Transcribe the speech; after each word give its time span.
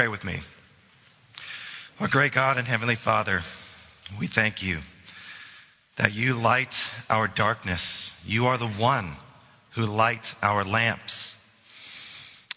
pray 0.00 0.08
with 0.08 0.24
me? 0.24 0.40
Our 2.00 2.08
great 2.08 2.32
God 2.32 2.56
and 2.56 2.66
Heavenly 2.66 2.94
Father, 2.94 3.42
we 4.18 4.26
thank 4.26 4.62
you 4.62 4.78
that 5.96 6.14
you 6.14 6.32
light 6.32 6.90
our 7.10 7.28
darkness. 7.28 8.10
You 8.24 8.46
are 8.46 8.56
the 8.56 8.66
one 8.66 9.16
who 9.72 9.84
light 9.84 10.34
our 10.42 10.64
lamps. 10.64 11.36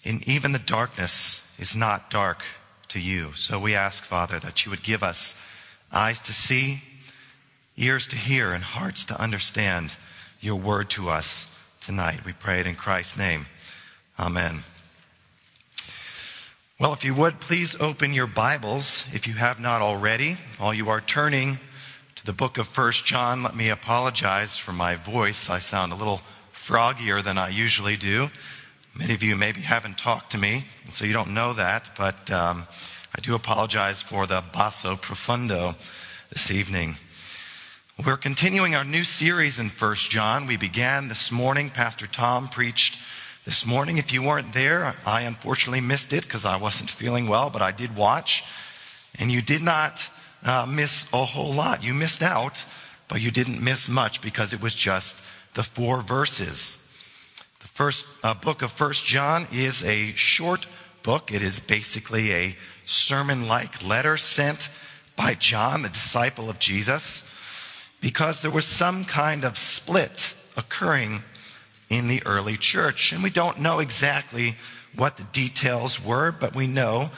And 0.06 0.26
even 0.26 0.54
the 0.54 0.58
darkness 0.58 1.46
is 1.60 1.75
not 1.75 2.10
dark 2.10 2.46
to 2.88 3.02
you. 3.02 3.34
So 3.34 3.60
we 3.60 3.75
ask, 3.75 4.05
Father, 4.05 4.39
that 4.39 4.64
you 4.64 4.70
would 4.70 4.82
give 4.82 5.04
us 5.04 5.36
eyes 5.91 6.21
to 6.21 6.32
see, 6.32 6.82
ears 7.75 8.07
to 8.07 8.16
hear, 8.16 8.54
and 8.54 8.64
hearts 8.64 9.04
to 9.07 9.21
understand 9.21 9.98
your 10.39 10.55
word 10.55 10.89
to 10.91 11.10
us 11.10 11.54
tonight. 11.82 12.23
We 12.23 12.32
pray 12.32 12.62
it 12.62 12.68
in 12.68 12.75
Christ's 12.75 13.18
name. 13.18 13.48
Amen. 14.18 14.64
Well, 16.80 16.93
if 16.93 17.06
you 17.06 17.14
would, 17.14 17.39
please 17.39 17.79
open 17.79 18.14
your 18.14 18.25
Bibles 18.25 19.07
if 19.14 19.28
you 19.28 19.36
have 19.36 19.60
not 19.60 19.84
already. 19.84 20.38
While 20.57 20.74
you 20.74 20.89
are 20.89 21.02
turning 21.02 21.60
to 22.16 22.25
the 22.25 22.34
book 22.34 22.57
of 22.57 22.68
First 22.68 23.06
John, 23.06 23.43
let 23.43 23.56
me 23.56 23.70
apologize 23.70 24.57
for 24.57 24.74
my 24.74 24.96
voice. 24.96 25.52
I 25.52 25.60
sound 25.60 25.94
a 25.94 25.96
little 25.96 26.21
froggier 26.52 27.24
than 27.24 27.38
I 27.38 27.50
usually 27.50 27.96
do. 27.96 28.32
Many 28.96 29.14
of 29.14 29.21
you 29.21 29.36
maybe 29.36 29.61
haven't 29.61 30.00
talked 30.00 30.32
to 30.32 30.39
me, 30.39 30.66
so 30.89 31.06
you 31.06 31.14
don't 31.14 31.36
know 31.36 31.54
that, 31.54 31.92
but 31.96 32.31
um, 32.31 32.66
I 33.16 33.22
do 33.22 33.36
apologize 33.36 34.02
for 34.02 34.25
the 34.25 34.44
basso 34.52 34.95
profundo 34.95 35.75
this 36.31 36.50
evening. 36.50 36.95
We're 38.03 38.17
continuing 38.17 38.73
our 38.73 38.83
new 38.83 39.03
series 39.03 39.59
in 39.59 39.69
First 39.69 40.09
John. 40.09 40.47
We 40.47 40.58
began 40.58 41.08
this 41.08 41.31
morning. 41.31 41.69
Pastor 41.69 42.08
Tom 42.08 42.50
preached 42.50 42.97
this 43.45 43.66
morning. 43.66 43.97
If 43.97 44.14
you 44.14 44.23
weren't 44.23 44.53
there, 44.53 44.95
I 45.06 45.22
unfortunately 45.22 45.81
missed 45.81 46.14
it 46.14 46.23
because 46.23 46.45
I 46.45 46.56
wasn't 46.56 46.89
feeling 46.89 47.28
well, 47.28 47.50
but 47.50 47.61
I 47.61 47.72
did 47.72 47.95
watch. 47.95 48.44
And 49.19 49.31
you 49.31 49.41
did 49.41 49.61
not 49.61 50.09
uh, 50.45 50.66
miss 50.66 51.11
a 51.11 51.25
whole 51.25 51.53
lot. 51.53 51.83
You 51.83 51.94
missed 51.94 52.23
out, 52.23 52.66
but 53.09 53.19
you 53.19 53.31
didn't 53.31 53.61
miss 53.61 53.89
much 53.89 54.21
because 54.21 54.53
it 54.53 54.61
was 54.61 54.73
just 54.73 55.21
the 55.55 55.64
four 55.64 56.02
verses. 56.02 56.77
The 57.59 57.67
first 57.67 58.05
uh, 58.23 58.33
book 58.33 58.61
of 58.61 58.71
First 58.71 59.05
John 59.05 59.47
is 59.52 59.83
a 59.83 60.14
short 60.14 60.66
book. 61.03 61.31
It 61.31 61.41
is 61.41 61.59
basically 61.59 62.31
a 62.31 62.55
sermon-like 62.86 63.86
letter 63.86 64.16
sent 64.16 64.69
by 65.17 65.33
John, 65.33 65.81
the 65.81 65.89
disciple 65.89 66.49
of 66.49 66.59
Jesus, 66.59 67.30
because 67.99 68.41
there 68.41 68.52
was 68.52 68.66
some 68.66 69.03
kind 69.05 69.44
of 69.44 69.58
split 69.58 70.33
occurring 70.55 71.23
in 71.89 72.08
the 72.08 72.23
early 72.26 72.58
church. 72.58 73.12
And 73.12 73.23
we 73.23 73.30
don't 73.30 73.59
know 73.59 73.80
exactly 73.80 74.56
what 74.95 75.17
the 75.17 75.23
details 75.23 76.03
were, 76.03 76.31
but 76.31 76.56
we 76.56 76.67
know 76.67 77.12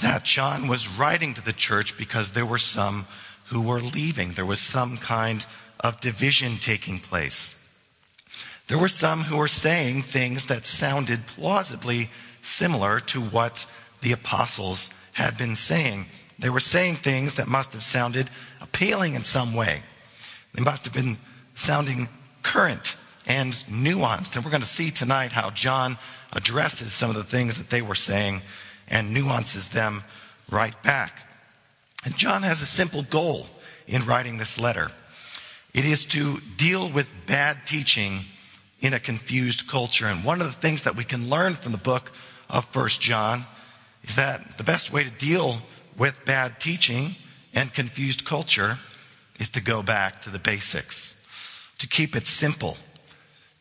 that 0.00 0.24
John 0.24 0.68
was 0.68 0.88
writing 0.88 1.34
to 1.34 1.44
the 1.44 1.52
church 1.52 1.96
because 1.96 2.32
there 2.32 2.46
were 2.46 2.58
some 2.58 3.06
who 3.46 3.60
were 3.60 3.80
leaving. 3.80 4.32
There 4.32 4.46
was 4.46 4.60
some 4.60 4.96
kind 4.96 5.44
of 5.80 6.00
division 6.00 6.56
taking 6.58 6.98
place. 6.98 7.54
There 8.68 8.78
were 8.78 8.88
some 8.88 9.24
who 9.24 9.36
were 9.36 9.48
saying 9.48 10.02
things 10.02 10.46
that 10.46 10.64
sounded 10.64 11.26
plausibly 11.26 12.10
similar 12.40 13.00
to 13.00 13.20
what 13.20 13.66
the 14.00 14.12
apostles 14.12 14.90
had 15.12 15.36
been 15.36 15.54
saying. 15.54 16.06
They 16.38 16.50
were 16.50 16.60
saying 16.60 16.96
things 16.96 17.34
that 17.34 17.48
must 17.48 17.72
have 17.74 17.82
sounded 17.82 18.30
appealing 18.60 19.14
in 19.14 19.22
some 19.22 19.54
way. 19.54 19.82
They 20.54 20.62
must 20.62 20.84
have 20.84 20.94
been 20.94 21.18
sounding 21.54 22.08
current 22.42 22.96
and 23.26 23.52
nuanced. 23.70 24.36
And 24.36 24.44
we're 24.44 24.50
going 24.50 24.62
to 24.62 24.68
see 24.68 24.90
tonight 24.90 25.32
how 25.32 25.50
John 25.50 25.98
addresses 26.32 26.92
some 26.92 27.10
of 27.10 27.16
the 27.16 27.24
things 27.24 27.56
that 27.56 27.70
they 27.70 27.82
were 27.82 27.94
saying 27.94 28.42
and 28.88 29.12
nuances 29.12 29.68
them 29.70 30.04
right 30.50 30.80
back. 30.82 31.26
And 32.04 32.16
John 32.16 32.42
has 32.42 32.62
a 32.62 32.66
simple 32.66 33.02
goal 33.02 33.46
in 33.86 34.04
writing 34.04 34.38
this 34.38 34.58
letter 34.60 34.90
it 35.74 35.86
is 35.86 36.04
to 36.06 36.38
deal 36.56 36.88
with 36.88 37.08
bad 37.26 37.66
teaching 37.66 38.20
in 38.80 38.92
a 38.92 39.00
confused 39.00 39.68
culture. 39.68 40.06
And 40.06 40.22
one 40.22 40.40
of 40.40 40.46
the 40.46 40.52
things 40.52 40.82
that 40.82 40.96
we 40.96 41.04
can 41.04 41.30
learn 41.30 41.54
from 41.54 41.72
the 41.72 41.78
book 41.78 42.12
of 42.50 42.66
First 42.66 43.00
John 43.00 43.46
is 44.02 44.16
that 44.16 44.58
the 44.58 44.64
best 44.64 44.92
way 44.92 45.04
to 45.04 45.10
deal 45.10 45.60
with 45.96 46.24
bad 46.26 46.60
teaching 46.60 47.16
and 47.54 47.72
confused 47.72 48.26
culture 48.26 48.78
is 49.38 49.48
to 49.50 49.62
go 49.62 49.82
back 49.82 50.20
to 50.22 50.30
the 50.30 50.38
basics, 50.38 51.16
to 51.78 51.86
keep 51.86 52.14
it 52.14 52.26
simple 52.26 52.76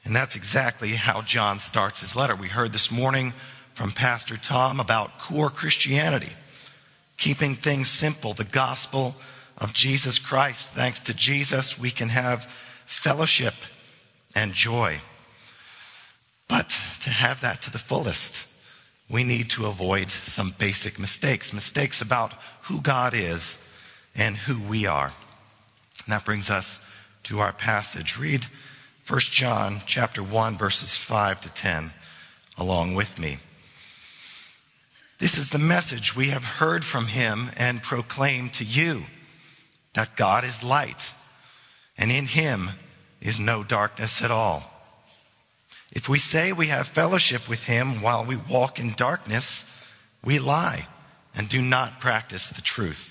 and 0.04 0.16
that's 0.16 0.36
exactly 0.36 0.92
how 0.92 1.22
John 1.22 1.60
starts 1.60 2.02
his 2.02 2.16
letter. 2.16 2.36
We 2.36 2.48
heard 2.48 2.74
this 2.74 2.92
morning 2.92 3.34
from 3.74 3.92
Pastor 3.92 4.38
Tom 4.38 4.80
about 4.80 5.20
core 5.20 5.50
Christianity, 5.50 6.32
keeping 7.18 7.56
things 7.56 7.90
simple, 7.90 8.34
the 8.34 8.44
gospel 8.44 9.16
of 9.58 9.74
Jesus 9.74 10.18
Christ. 10.18 10.72
Thanks 10.72 11.00
to 11.02 11.14
Jesus, 11.14 11.78
we 11.78 11.92
can 11.92 12.10
have 12.10 12.46
fellowship 12.86 13.54
and 14.36 14.54
joy. 14.54 15.00
But 16.48 16.70
to 17.04 17.10
have 17.12 17.42
that 17.42 17.62
to 17.62 17.72
the 17.72 17.78
fullest, 17.78 18.48
we 19.08 19.24
need 19.24 19.50
to 19.52 19.68
avoid 19.68 20.10
some 20.10 20.56
basic 20.58 20.98
mistakes 20.98 21.54
mistakes 21.54 22.02
about 22.02 22.34
who 22.64 22.82
God 22.82 23.14
is 23.14 23.64
and 24.16 24.36
who 24.36 24.60
we 24.60 24.86
are. 24.86 25.14
And 26.06 26.14
that 26.14 26.26
brings 26.26 26.50
us 26.50 26.84
to 27.24 27.40
our 27.40 27.54
passage. 27.54 28.18
Read 28.18 28.48
1 29.12 29.20
John 29.20 29.82
chapter 29.86 30.24
1 30.24 30.58
verses 30.58 30.96
5 30.96 31.42
to 31.42 31.50
10 31.50 31.92
along 32.58 32.96
with 32.96 33.20
me. 33.20 33.40
This 35.20 35.38
is 35.38 35.50
the 35.50 35.60
message 35.60 36.16
we 36.16 36.30
have 36.30 36.46
heard 36.46 36.86
from 36.86 37.08
him 37.08 37.52
and 37.58 37.84
proclaimed 37.84 38.54
to 38.54 38.64
you 38.64 39.04
that 39.96 40.16
God 40.16 40.46
is 40.46 40.64
light 40.64 41.14
and 41.98 42.10
in 42.10 42.26
him 42.26 42.70
is 43.20 43.38
no 43.38 43.66
darkness 43.66 44.22
at 44.24 44.32
all. 44.32 44.64
If 45.92 46.08
we 46.08 46.18
say 46.18 46.54
we 46.54 46.68
have 46.68 46.88
fellowship 46.88 47.50
with 47.50 47.66
him 47.66 48.02
while 48.02 48.24
we 48.24 48.38
walk 48.38 48.80
in 48.80 48.94
darkness, 48.94 49.66
we 50.24 50.40
lie 50.40 50.88
and 51.36 51.50
do 51.50 51.62
not 51.62 52.00
practice 52.00 52.48
the 52.48 52.62
truth. 52.62 53.11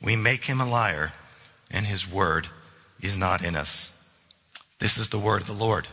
we 0.00 0.16
make 0.16 0.44
him 0.44 0.60
a 0.60 0.68
liar, 0.68 1.12
and 1.70 1.86
his 1.86 2.10
word 2.10 2.48
is 3.00 3.16
not 3.16 3.44
in 3.44 3.56
us. 3.56 3.92
This 4.78 4.98
is 4.98 5.08
the 5.08 5.18
word 5.18 5.42
of 5.42 5.46
the 5.46 5.52
Lord. 5.52 5.88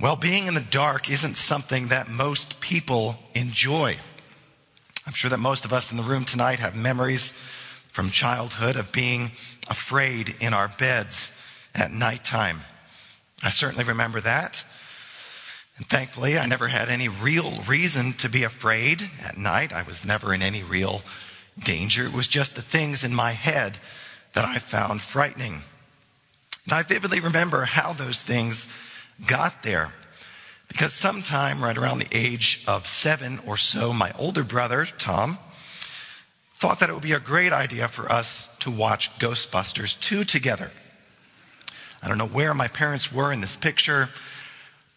Well, 0.00 0.16
being 0.16 0.46
in 0.46 0.54
the 0.54 0.60
dark 0.60 1.10
isn't 1.10 1.36
something 1.36 1.88
that 1.88 2.10
most 2.10 2.60
people 2.60 3.16
enjoy. 3.34 3.98
I'm 5.06 5.12
sure 5.12 5.30
that 5.30 5.38
most 5.38 5.64
of 5.64 5.72
us 5.72 5.90
in 5.90 5.96
the 5.96 6.02
room 6.02 6.24
tonight 6.24 6.58
have 6.60 6.74
memories 6.74 7.32
from 7.88 8.10
childhood 8.10 8.76
of 8.76 8.90
being 8.90 9.32
afraid 9.68 10.34
in 10.40 10.54
our 10.54 10.68
beds 10.68 11.38
at 11.74 11.92
nighttime. 11.92 12.62
I 13.42 13.50
certainly 13.50 13.84
remember 13.84 14.20
that. 14.22 14.64
And 15.76 15.88
thankfully, 15.88 16.38
I 16.38 16.46
never 16.46 16.68
had 16.68 16.88
any 16.88 17.08
real 17.08 17.62
reason 17.62 18.12
to 18.14 18.28
be 18.28 18.44
afraid 18.44 19.10
at 19.24 19.38
night. 19.38 19.72
I 19.72 19.82
was 19.82 20.04
never 20.04 20.34
in 20.34 20.42
any 20.42 20.62
real 20.62 21.02
danger. 21.58 22.04
It 22.04 22.12
was 22.12 22.28
just 22.28 22.54
the 22.54 22.62
things 22.62 23.04
in 23.04 23.14
my 23.14 23.32
head 23.32 23.78
that 24.34 24.44
I 24.44 24.58
found 24.58 25.00
frightening. 25.00 25.62
And 26.64 26.72
I 26.72 26.82
vividly 26.82 27.20
remember 27.20 27.64
how 27.64 27.92
those 27.92 28.20
things 28.20 28.68
got 29.26 29.62
there. 29.62 29.92
Because 30.68 30.92
sometime 30.92 31.62
right 31.62 31.76
around 31.76 31.98
the 31.98 32.08
age 32.16 32.64
of 32.66 32.86
seven 32.86 33.40
or 33.46 33.56
so, 33.56 33.92
my 33.92 34.12
older 34.18 34.44
brother, 34.44 34.86
Tom, 34.86 35.38
thought 36.54 36.78
that 36.78 36.88
it 36.88 36.92
would 36.92 37.02
be 37.02 37.12
a 37.12 37.20
great 37.20 37.52
idea 37.52 37.88
for 37.88 38.10
us 38.10 38.48
to 38.60 38.70
watch 38.70 39.18
Ghostbusters 39.18 40.00
2 40.00 40.24
together. 40.24 40.70
I 42.02 42.08
don't 42.08 42.18
know 42.18 42.26
where 42.26 42.54
my 42.54 42.68
parents 42.68 43.12
were 43.12 43.32
in 43.32 43.40
this 43.40 43.56
picture. 43.56 44.08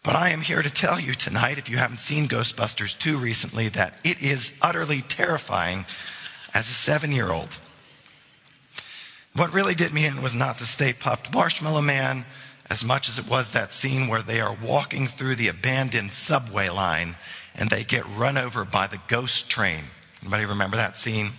But 0.06 0.14
I 0.14 0.28
am 0.28 0.42
here 0.42 0.62
to 0.62 0.70
tell 0.70 1.00
you 1.00 1.14
tonight, 1.14 1.58
if 1.58 1.68
you 1.68 1.78
haven't 1.78 1.98
seen 1.98 2.28
Ghostbusters 2.28 2.96
2 2.96 3.18
recently, 3.18 3.68
that 3.70 3.98
it 4.04 4.22
is 4.22 4.56
utterly 4.62 5.02
terrifying 5.02 5.84
as 6.54 6.70
a 6.70 6.74
seven 6.74 7.10
year 7.10 7.32
old. 7.32 7.56
What 9.34 9.52
really 9.52 9.74
did 9.74 9.92
me 9.92 10.06
in 10.06 10.22
was 10.22 10.32
not 10.32 10.58
the 10.58 10.64
Stay 10.64 10.92
Puft 10.92 11.34
Marshmallow 11.34 11.80
Man 11.80 12.24
as 12.70 12.84
much 12.84 13.08
as 13.08 13.18
it 13.18 13.28
was 13.28 13.50
that 13.50 13.72
scene 13.72 14.06
where 14.06 14.22
they 14.22 14.40
are 14.40 14.56
walking 14.62 15.08
through 15.08 15.34
the 15.34 15.48
abandoned 15.48 16.12
subway 16.12 16.68
line 16.68 17.16
and 17.56 17.68
they 17.68 17.82
get 17.82 18.06
run 18.08 18.38
over 18.38 18.64
by 18.64 18.86
the 18.86 19.00
ghost 19.08 19.50
train. 19.50 19.82
Anybody 20.22 20.44
remember 20.44 20.76
that 20.76 20.96
scene? 20.96 21.32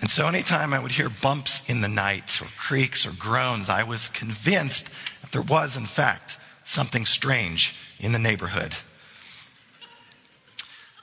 And 0.00 0.10
so 0.10 0.26
anytime 0.26 0.74
I 0.74 0.80
would 0.80 0.92
hear 0.92 1.08
bumps 1.08 1.70
in 1.70 1.82
the 1.82 1.88
night 1.88 2.42
or 2.42 2.48
creaks 2.58 3.06
or 3.06 3.12
groans, 3.12 3.68
I 3.68 3.84
was 3.84 4.08
convinced 4.08 4.92
that 5.22 5.30
there 5.30 5.40
was, 5.40 5.76
in 5.76 5.86
fact, 5.86 6.36
something 6.70 7.04
strange 7.04 7.74
in 7.98 8.12
the 8.12 8.18
neighborhood. 8.18 8.72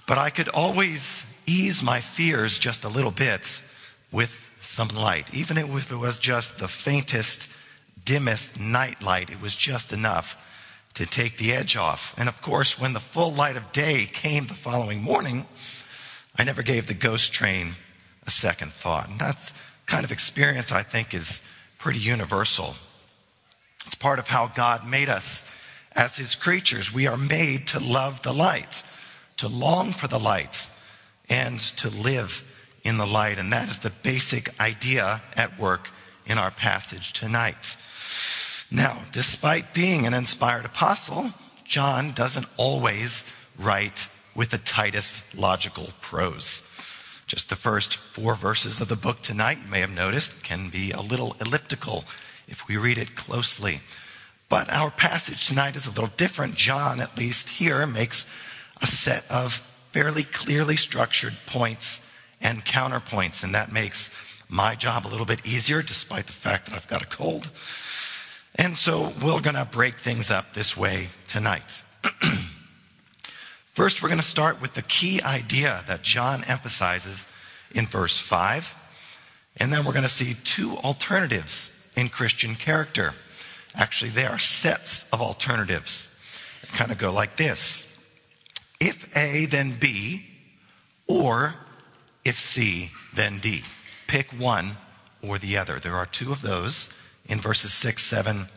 But 0.08 0.18
I 0.18 0.30
could 0.30 0.48
always 0.48 1.26
ease 1.46 1.84
my 1.84 2.00
fears 2.00 2.58
just 2.58 2.86
a 2.86 2.90
little 2.90 3.12
bit 3.12 3.62
with 4.10 4.50
some 4.62 4.88
light. 4.88 5.34
Even 5.34 5.58
if 5.58 5.92
it 5.92 5.98
was 5.98 6.20
just 6.20 6.60
the 6.60 6.70
faintest, 6.70 7.50
dimmest 8.06 8.58
night 8.58 9.02
light, 9.02 9.30
it 9.30 9.42
was 9.42 9.58
just 9.58 9.92
enough 9.92 10.42
to 10.94 11.06
take 11.06 11.36
the 11.36 11.54
edge 11.54 11.76
off. 11.76 12.16
And 12.18 12.30
of 12.30 12.42
course, 12.42 12.80
when 12.80 12.94
the 12.94 13.02
full 13.02 13.34
light 13.34 13.58
of 13.58 13.74
day 13.74 14.06
came 14.06 14.48
the 14.48 14.54
following 14.54 15.02
morning, 15.02 15.46
I 16.38 16.46
never 16.46 16.64
gave 16.64 16.88
the 16.88 16.94
ghost 16.94 17.34
train 17.34 17.76
a 18.26 18.32
second 18.32 18.72
thought. 18.72 19.10
And 19.10 19.20
that's 19.20 19.54
kind 19.86 20.06
of 20.06 20.14
experience 20.14 20.72
I 20.72 20.84
think 20.84 21.14
is 21.14 21.46
pretty 21.78 22.00
universal. 22.00 22.76
It's 23.86 23.96
part 23.96 24.20
of 24.20 24.30
how 24.30 24.48
God 24.48 24.88
made 24.88 25.10
us 25.10 25.47
as 25.98 26.16
his 26.16 26.36
creatures. 26.36 26.94
We 26.94 27.08
are 27.08 27.18
made 27.18 27.68
to 27.68 27.80
love 27.80 28.22
the 28.22 28.32
light, 28.32 28.84
to 29.38 29.50
long 29.50 29.92
for 29.92 30.08
the 30.08 30.20
light, 30.20 30.70
and 31.28 31.60
to 31.60 31.90
live 31.90 32.50
in 32.84 32.98
the 32.98 33.08
light. 33.08 33.40
And 33.40 33.52
that 33.52 33.68
is 33.68 33.80
the 33.80 33.90
basic 33.90 34.58
idea 34.62 35.22
at 35.36 35.60
work 35.60 35.90
in 36.26 36.38
our 36.38 36.52
passage 36.52 37.12
tonight. 37.12 37.76
Now, 38.70 39.00
despite 39.12 39.74
being 39.74 40.06
an 40.06 40.14
inspired 40.14 40.66
apostle, 40.66 41.32
John 41.66 42.12
doesn't 42.12 42.48
always 42.58 43.26
write 43.58 44.08
with 44.36 44.52
the 44.52 44.58
tightest 44.60 45.36
logical 45.36 45.90
prose. 46.00 46.62
Just 47.26 47.50
the 47.50 47.56
first 47.56 47.96
four 47.96 48.36
verses 48.36 48.80
of 48.80 48.88
the 48.88 48.96
book 48.96 49.22
tonight, 49.22 49.58
you 49.66 49.72
may 49.72 49.82
have 49.82 49.90
noticed, 49.90 50.44
can 50.44 50.70
be 50.70 50.92
a 50.92 51.02
little 51.02 51.36
elliptical 51.42 52.06
if 52.48 52.68
we 52.68 52.78
read 52.78 52.98
it 52.98 53.16
closely. 53.16 53.82
But 54.50 54.72
our 54.72 54.92
passage 54.92 55.48
tonight 55.48 55.76
is 55.76 55.88
a 55.88 55.92
little 55.92 56.12
different. 56.16 56.56
John, 56.56 57.00
at 57.02 57.18
least 57.18 57.50
here, 57.50 57.86
makes 57.86 58.26
a 58.82 58.88
set 58.88 59.30
of 59.30 59.54
fairly 59.92 60.24
clearly 60.24 60.78
structured 60.78 61.34
points 61.48 62.08
and 62.40 62.64
counterpoints, 62.64 63.44
and 63.44 63.54
that 63.56 63.72
makes 63.72 64.16
my 64.50 64.76
job 64.76 65.06
a 65.06 65.10
little 65.10 65.26
bit 65.26 65.46
easier, 65.46 65.82
despite 65.82 66.28
the 66.28 66.34
fact 66.34 66.68
that 66.68 66.76
I've 66.76 66.88
got 66.88 67.02
a 67.02 67.08
cold. 67.08 67.50
And 68.56 68.78
so 68.78 69.14
we're 69.22 69.42
going 69.42 69.56
to 69.56 69.68
break 69.70 69.96
things 69.96 70.32
up 70.32 70.54
this 70.54 70.78
way 70.78 71.10
tonight. 71.28 71.84
First, 73.74 74.02
we're 74.02 74.10
going 74.10 74.22
to 74.22 74.26
start 74.26 74.62
with 74.62 74.74
the 74.74 74.82
key 74.82 75.22
idea 75.22 75.84
that 75.88 76.02
John 76.02 76.44
emphasizes 76.46 77.28
in 77.76 77.86
verse 77.86 78.18
5. 78.18 78.76
And 79.58 79.74
then 79.74 79.86
we're 79.86 79.94
going 79.94 80.04
to 80.04 80.10
see 80.10 80.36
two 80.44 80.78
alternatives 80.78 81.70
in 81.96 82.10
Christian 82.10 82.56
character. 82.56 83.14
Actually, 83.78 84.12
they 84.12 84.26
are 84.26 84.40
sets 84.40 85.10
of 85.12 85.22
alternatives. 85.22 86.08
They 86.62 86.78
kind 86.78 86.92
of 86.92 86.98
go 86.98 87.12
like 87.12 87.38
this 87.38 87.98
If 88.80 89.16
A, 89.16 89.46
then 89.46 89.78
B, 89.80 90.26
or 91.08 91.56
if 92.26 92.38
C, 92.38 92.92
then 93.14 93.40
D. 93.40 93.64
Pick 94.08 94.32
one 94.32 94.78
or 95.22 95.38
the 95.38 95.58
other. 95.58 95.80
There 95.80 95.96
are 95.96 96.06
two 96.06 96.32
of 96.32 96.42
those 96.42 96.90
in 97.26 97.40
verses 97.40 97.74
6, 97.74 98.04
7, 98.04 98.48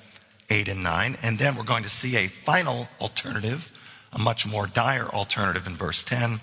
8, 0.48 0.68
and 0.68 0.82
9. 0.82 1.18
And 1.22 1.38
then 1.38 1.56
we're 1.56 1.64
going 1.64 1.82
to 1.82 1.88
see 1.88 2.16
a 2.16 2.28
final 2.28 2.88
alternative 3.00 3.72
a 4.12 4.18
much 4.18 4.46
more 4.46 4.66
dire 4.66 5.08
alternative 5.08 5.66
in 5.66 5.76
verse 5.76 6.02
10 6.04 6.40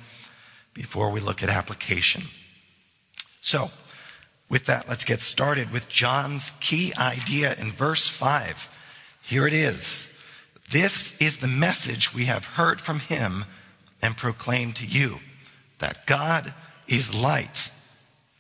before 0.74 1.10
we 1.10 1.20
look 1.20 1.44
at 1.44 1.50
application. 1.50 2.24
So, 3.42 3.70
with 4.50 4.66
that, 4.66 4.88
let's 4.88 5.06
get 5.06 5.20
started 5.20 5.72
with 5.72 5.90
John's 5.90 6.52
key 6.60 6.94
idea 6.98 7.54
in 7.56 7.72
verse 7.72 8.08
5. 8.08 8.70
Here 9.22 9.46
it 9.46 9.54
is. 9.54 10.12
This 10.70 11.20
is 11.22 11.38
the 11.38 11.48
message 11.48 12.14
we 12.14 12.26
have 12.26 12.46
heard 12.46 12.80
from 12.80 13.00
him 13.00 13.46
and 14.02 14.16
proclaimed 14.16 14.76
to 14.78 14.86
you 14.86 15.20
that 15.80 16.06
God 16.06 16.54
is 16.88 17.14
light, 17.14 17.72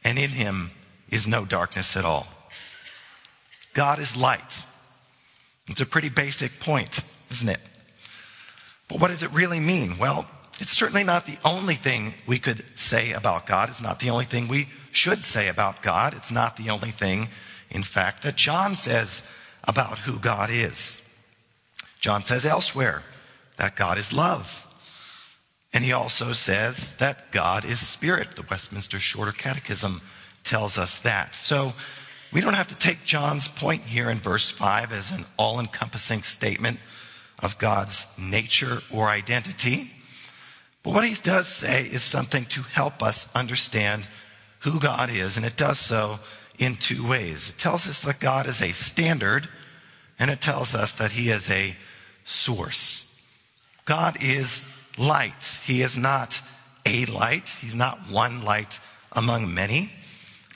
and 0.03 0.17
in 0.17 0.29
him 0.29 0.71
is 1.09 1.27
no 1.27 1.45
darkness 1.45 1.97
at 1.97 2.05
all. 2.05 2.27
God 3.73 3.99
is 3.99 4.15
light. 4.15 4.63
It's 5.67 5.81
a 5.81 5.85
pretty 5.85 6.09
basic 6.09 6.59
point, 6.59 7.01
isn't 7.31 7.49
it? 7.49 7.59
But 8.87 9.01
what 9.01 9.09
does 9.09 9.23
it 9.23 9.31
really 9.31 9.59
mean? 9.59 9.97
Well, 9.97 10.27
it's 10.59 10.71
certainly 10.71 11.03
not 11.03 11.25
the 11.25 11.37
only 11.45 11.75
thing 11.75 12.15
we 12.25 12.39
could 12.39 12.63
say 12.75 13.11
about 13.11 13.45
God. 13.45 13.69
It's 13.69 13.81
not 13.81 13.99
the 13.99 14.09
only 14.09 14.25
thing 14.25 14.47
we 14.47 14.69
should 14.91 15.23
say 15.23 15.47
about 15.47 15.81
God. 15.81 16.13
It's 16.15 16.31
not 16.31 16.57
the 16.57 16.69
only 16.69 16.91
thing, 16.91 17.29
in 17.69 17.83
fact, 17.83 18.23
that 18.23 18.35
John 18.35 18.75
says 18.75 19.23
about 19.63 19.99
who 19.99 20.17
God 20.17 20.49
is. 20.51 21.01
John 21.99 22.23
says 22.23 22.45
elsewhere 22.45 23.03
that 23.57 23.75
God 23.75 23.97
is 23.97 24.13
love. 24.13 24.63
And 25.73 25.83
he 25.83 25.91
also 25.91 26.33
says 26.33 26.95
that 26.97 27.31
God 27.31 27.65
is 27.65 27.85
spirit. 27.85 28.35
The 28.35 28.45
Westminster 28.49 28.99
Shorter 28.99 29.31
Catechism 29.31 30.01
tells 30.43 30.77
us 30.77 30.97
that. 30.99 31.35
So 31.35 31.73
we 32.31 32.41
don't 32.41 32.55
have 32.55 32.69
to 32.69 32.75
take 32.75 33.03
John's 33.03 33.47
point 33.47 33.83
here 33.83 34.09
in 34.09 34.17
verse 34.17 34.49
5 34.49 34.91
as 34.91 35.11
an 35.11 35.25
all 35.37 35.59
encompassing 35.59 36.23
statement 36.23 36.79
of 37.43 37.57
God's 37.57 38.07
nature 38.17 38.81
or 38.91 39.09
identity. 39.09 39.91
But 40.87 40.93
what 40.93 41.03
he 41.03 41.15
does 41.15 41.49
say 41.49 41.83
is 41.83 42.01
something 42.01 42.45
to 42.45 42.61
help 42.61 43.03
us 43.03 43.29
understand 43.35 44.07
who 44.59 44.79
God 44.79 45.09
is, 45.09 45.35
and 45.35 45.45
it 45.45 45.57
does 45.57 45.79
so 45.79 46.19
in 46.57 46.77
two 46.77 47.05
ways. 47.05 47.49
It 47.49 47.57
tells 47.57 47.89
us 47.89 47.99
that 47.99 48.21
God 48.21 48.47
is 48.47 48.61
a 48.61 48.71
standard, 48.71 49.49
and 50.17 50.31
it 50.31 50.39
tells 50.39 50.73
us 50.73 50.93
that 50.93 51.11
he 51.11 51.29
is 51.29 51.51
a 51.51 51.75
source. 52.23 53.13
God 53.83 54.15
is 54.23 54.63
light. 54.97 55.59
He 55.65 55.81
is 55.81 55.97
not 55.97 56.39
a 56.85 57.05
light, 57.07 57.49
he's 57.59 57.75
not 57.75 58.09
one 58.09 58.41
light 58.41 58.79
among 59.11 59.53
many. 59.53 59.91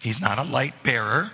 He's 0.02 0.22
not 0.22 0.40
a 0.40 0.50
light 0.50 0.82
bearer. 0.82 1.32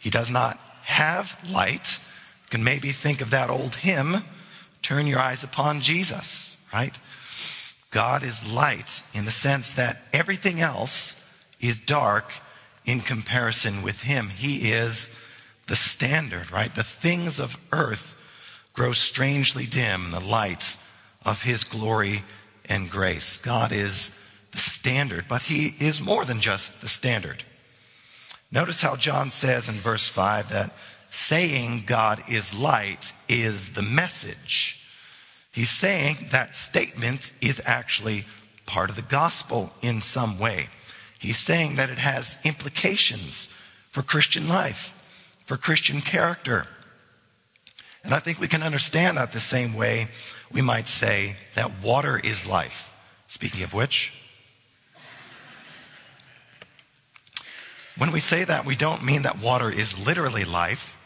He 0.00 0.10
does 0.10 0.30
not 0.30 0.58
have 0.82 1.38
light. 1.48 2.00
You 2.46 2.50
can 2.50 2.64
maybe 2.64 2.90
think 2.90 3.20
of 3.20 3.30
that 3.30 3.50
old 3.50 3.76
hymn 3.76 4.24
turn 4.82 5.06
your 5.06 5.20
eyes 5.20 5.44
upon 5.44 5.80
Jesus, 5.80 6.56
right? 6.72 6.98
God 7.96 8.24
is 8.24 8.52
light 8.52 9.02
in 9.14 9.24
the 9.24 9.30
sense 9.30 9.70
that 9.70 10.02
everything 10.12 10.60
else 10.60 11.26
is 11.60 11.78
dark 11.78 12.30
in 12.84 13.00
comparison 13.00 13.80
with 13.80 14.02
Him. 14.02 14.28
He 14.28 14.70
is 14.70 15.08
the 15.66 15.76
standard, 15.76 16.52
right? 16.52 16.74
The 16.74 16.84
things 16.84 17.40
of 17.40 17.58
earth 17.72 18.14
grow 18.74 18.92
strangely 18.92 19.64
dim 19.64 20.04
in 20.04 20.10
the 20.10 20.20
light 20.20 20.76
of 21.24 21.44
His 21.44 21.64
glory 21.64 22.22
and 22.66 22.90
grace. 22.90 23.38
God 23.38 23.72
is 23.72 24.14
the 24.52 24.58
standard, 24.58 25.24
but 25.26 25.40
He 25.40 25.74
is 25.80 26.02
more 26.02 26.26
than 26.26 26.42
just 26.42 26.82
the 26.82 26.88
standard. 26.88 27.44
Notice 28.52 28.82
how 28.82 28.96
John 28.96 29.30
says 29.30 29.70
in 29.70 29.76
verse 29.76 30.06
5 30.06 30.50
that 30.50 30.74
saying 31.08 31.84
God 31.86 32.20
is 32.28 32.52
light 32.52 33.14
is 33.26 33.72
the 33.72 33.80
message. 33.80 34.85
He's 35.56 35.70
saying 35.70 36.18
that 36.32 36.54
statement 36.54 37.32
is 37.40 37.62
actually 37.64 38.26
part 38.66 38.90
of 38.90 38.96
the 38.96 39.00
gospel 39.00 39.72
in 39.80 40.02
some 40.02 40.38
way. 40.38 40.66
He's 41.18 41.38
saying 41.38 41.76
that 41.76 41.88
it 41.88 41.96
has 41.96 42.36
implications 42.44 43.48
for 43.88 44.02
Christian 44.02 44.48
life, 44.48 44.92
for 45.46 45.56
Christian 45.56 46.02
character. 46.02 46.66
And 48.04 48.12
I 48.12 48.18
think 48.18 48.38
we 48.38 48.48
can 48.48 48.62
understand 48.62 49.16
that 49.16 49.32
the 49.32 49.40
same 49.40 49.72
way 49.72 50.08
we 50.52 50.60
might 50.60 50.88
say 50.88 51.36
that 51.54 51.82
water 51.82 52.20
is 52.22 52.46
life. 52.46 52.92
Speaking 53.26 53.62
of 53.62 53.72
which, 53.72 54.12
when 57.96 58.12
we 58.12 58.20
say 58.20 58.44
that, 58.44 58.66
we 58.66 58.76
don't 58.76 59.02
mean 59.02 59.22
that 59.22 59.40
water 59.40 59.70
is 59.70 59.98
literally 59.98 60.44
life. 60.44 60.98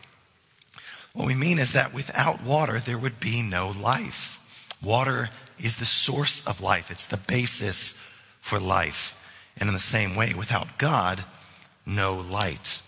What 1.12 1.28
we 1.28 1.36
mean 1.36 1.60
is 1.60 1.72
that 1.72 1.94
without 1.94 2.42
water, 2.42 2.80
there 2.80 2.98
would 2.98 3.20
be 3.20 3.42
no 3.42 3.68
life. 3.68 4.38
Water 4.82 5.28
is 5.58 5.76
the 5.76 5.84
source 5.84 6.46
of 6.46 6.60
life, 6.60 6.90
it's 6.90 7.06
the 7.06 7.16
basis 7.16 7.92
for 8.40 8.58
life. 8.58 9.16
And 9.56 9.68
in 9.68 9.74
the 9.74 9.80
same 9.80 10.16
way, 10.16 10.32
without 10.32 10.78
God, 10.78 11.24
no 11.84 12.14
light. 12.14 12.80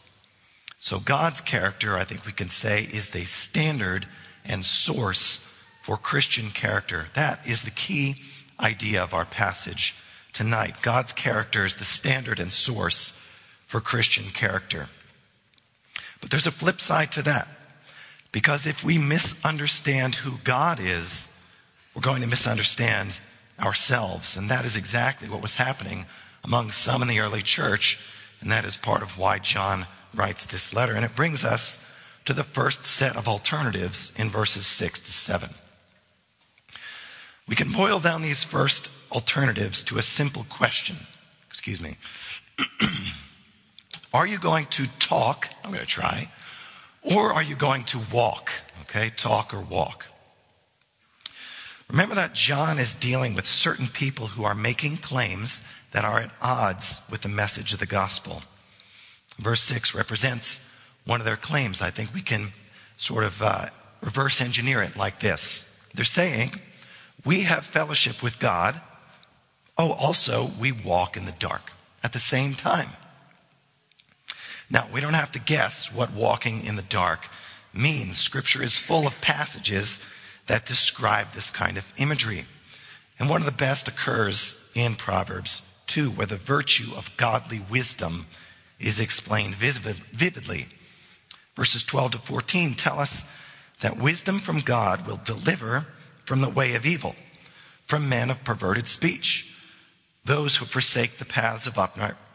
So, 0.79 0.99
God's 0.99 1.41
character, 1.41 1.97
I 1.97 2.05
think 2.05 2.25
we 2.25 2.33
can 2.33 2.49
say, 2.49 2.83
is 2.83 3.11
the 3.11 3.25
standard 3.25 4.07
and 4.45 4.65
source 4.65 5.47
for 5.83 5.97
Christian 5.97 6.51
character. 6.51 7.07
That 7.15 7.47
is 7.47 7.63
the 7.63 7.71
key 7.71 8.17
idea 8.59 9.03
of 9.03 9.13
our 9.13 9.25
passage 9.25 9.95
tonight. 10.33 10.83
God's 10.83 11.13
character 11.13 11.65
is 11.65 11.77
the 11.77 11.85
standard 11.85 12.41
and 12.41 12.53
source 12.53 13.11
for 13.67 13.81
Christian 13.81 14.25
character. 14.27 14.89
But 16.21 16.31
there's 16.31 16.47
a 16.47 16.53
flip 16.53 16.81
side 16.81 17.13
to 17.13 17.23
that. 17.23 17.49
Because 18.31 18.67
if 18.67 18.83
we 18.83 18.97
misunderstand 18.97 20.15
who 20.17 20.39
God 20.43 20.81
is, 20.81 21.29
we're 21.95 22.03
going 22.03 22.23
to 22.23 22.27
misunderstand 22.27 23.21
ourselves. 23.61 24.37
And 24.37 24.51
that 24.51 24.65
is 24.65 24.77
exactly 24.77 25.29
what 25.29 25.43
was 25.43 25.57
happening 25.57 26.07
among 26.45 26.71
some 26.71 27.03
in 27.03 27.09
the 27.09 27.21
early 27.21 27.43
church. 27.43 27.99
And 28.41 28.51
that 28.51 28.65
is 28.65 28.77
part 28.77 29.03
of 29.03 29.19
why 29.19 29.39
John 29.39 29.87
writes 30.15 30.45
this 30.45 30.75
letter. 30.75 30.95
And 30.95 31.05
it 31.05 31.15
brings 31.15 31.45
us 31.45 31.89
to 32.25 32.33
the 32.33 32.45
first 32.45 32.85
set 32.85 33.17
of 33.17 33.29
alternatives 33.29 34.13
in 34.17 34.31
verses 34.31 34.67
6 34.67 35.01
to 35.01 35.13
7. 35.13 35.51
We 37.49 37.57
can 37.57 37.73
boil 37.73 37.99
down 37.99 38.23
these 38.23 38.45
first 38.45 38.91
alternatives 39.11 39.83
to 39.85 39.99
a 39.99 40.03
simple 40.03 40.47
question. 40.49 40.97
Excuse 41.49 41.81
me. 41.81 41.97
are 44.15 44.27
you 44.27 44.39
going 44.39 44.67
to 44.67 44.87
talk? 44.99 45.49
I'm 45.65 45.71
going 45.71 45.85
to 45.85 45.87
try. 45.87 46.31
Or 47.03 47.33
are 47.33 47.43
you 47.43 47.57
going 47.57 47.85
to 47.85 48.01
walk? 48.13 48.53
Okay, 48.83 49.11
talk 49.11 49.53
or 49.53 49.61
walk. 49.61 50.07
Remember 51.91 52.15
that 52.15 52.35
John 52.35 52.79
is 52.79 52.95
dealing 52.95 53.35
with 53.35 53.47
certain 53.47 53.87
people 53.87 54.29
who 54.29 54.45
are 54.45 54.55
making 54.55 54.99
claims 54.99 55.65
that 55.93 56.05
are 56.05 56.21
at 56.21 56.33
odds 56.41 57.01
with 57.11 57.23
the 57.23 57.29
message 57.29 57.73
of 57.73 57.79
the 57.79 57.87
gospel. 57.87 58.43
Verse 59.39 59.61
6 59.63 59.95
represents 59.95 60.67
one 61.05 61.21
of 61.21 61.27
their 61.27 61.37
claims. 61.37 61.83
I 61.83 61.91
think 61.91 62.15
we 62.15 62.23
can 62.23 62.53
sort 62.97 63.25
of 63.25 63.43
uh, 63.43 63.67
reverse 64.01 64.41
engineer 64.41 64.83
it 64.83 64.97
like 64.97 65.21
this. 65.21 65.69
They're 65.95 66.05
saying, 66.05 66.53
We 67.25 67.43
have 67.43 67.65
fellowship 67.65 68.23
with 68.23 68.39
God. 68.39 68.81
Oh, 69.79 69.93
also, 69.93 70.51
we 70.61 70.73
walk 70.73 71.17
in 71.17 71.25
the 71.25 71.33
dark 71.33 71.73
at 72.03 72.13
the 72.13 72.21
same 72.21 72.55
time. 72.55 72.91
Now, 74.71 74.87
we 74.93 75.01
don't 75.01 75.15
have 75.15 75.33
to 75.33 75.41
guess 75.41 75.93
what 75.93 76.13
walking 76.13 76.65
in 76.65 76.77
the 76.77 76.83
dark 76.83 77.29
means. 77.75 78.19
Scripture 78.19 78.63
is 78.63 78.77
full 78.77 79.07
of 79.07 79.21
passages 79.21 80.03
that 80.53 80.67
describe 80.67 81.33
this 81.33 81.51
kind 81.51 81.79
of 81.79 81.91
imagery. 81.97 82.45
And 83.19 83.31
one 83.31 83.41
of 83.41 83.47
the 83.47 83.53
best 83.53 83.89
occurs 83.89 84.71
in 84.75 84.97
Proverbs 84.97 85.63
2, 85.87 86.11
where 86.11 86.27
the 86.27 86.37
virtue 86.37 86.95
of 86.95 87.17
godly 87.17 87.63
wisdom 87.71 88.27
is 88.79 89.01
explained 89.01 89.55
vividly. 89.55 90.67
Verses 91.57 91.87
12 91.87 92.11
to 92.11 92.19
14 92.19 92.75
tell 92.75 93.01
us 93.01 93.25
that 93.81 93.97
wisdom 93.97 94.41
from 94.41 94.61
God 94.61 95.07
will 95.07 95.19
deliver 95.25 95.87
from 96.27 96.43
the 96.43 96.51
way 96.51 96.75
of 96.75 96.85
evil, 96.85 97.17
from 97.87 98.11
men 98.11 98.29
of 98.31 98.45
perverted 98.45 98.87
speech, 98.87 99.57
those 100.27 100.57
who 100.57 100.67
forsake 100.67 101.13
the 101.13 101.25
paths 101.25 101.67
of 101.67 101.79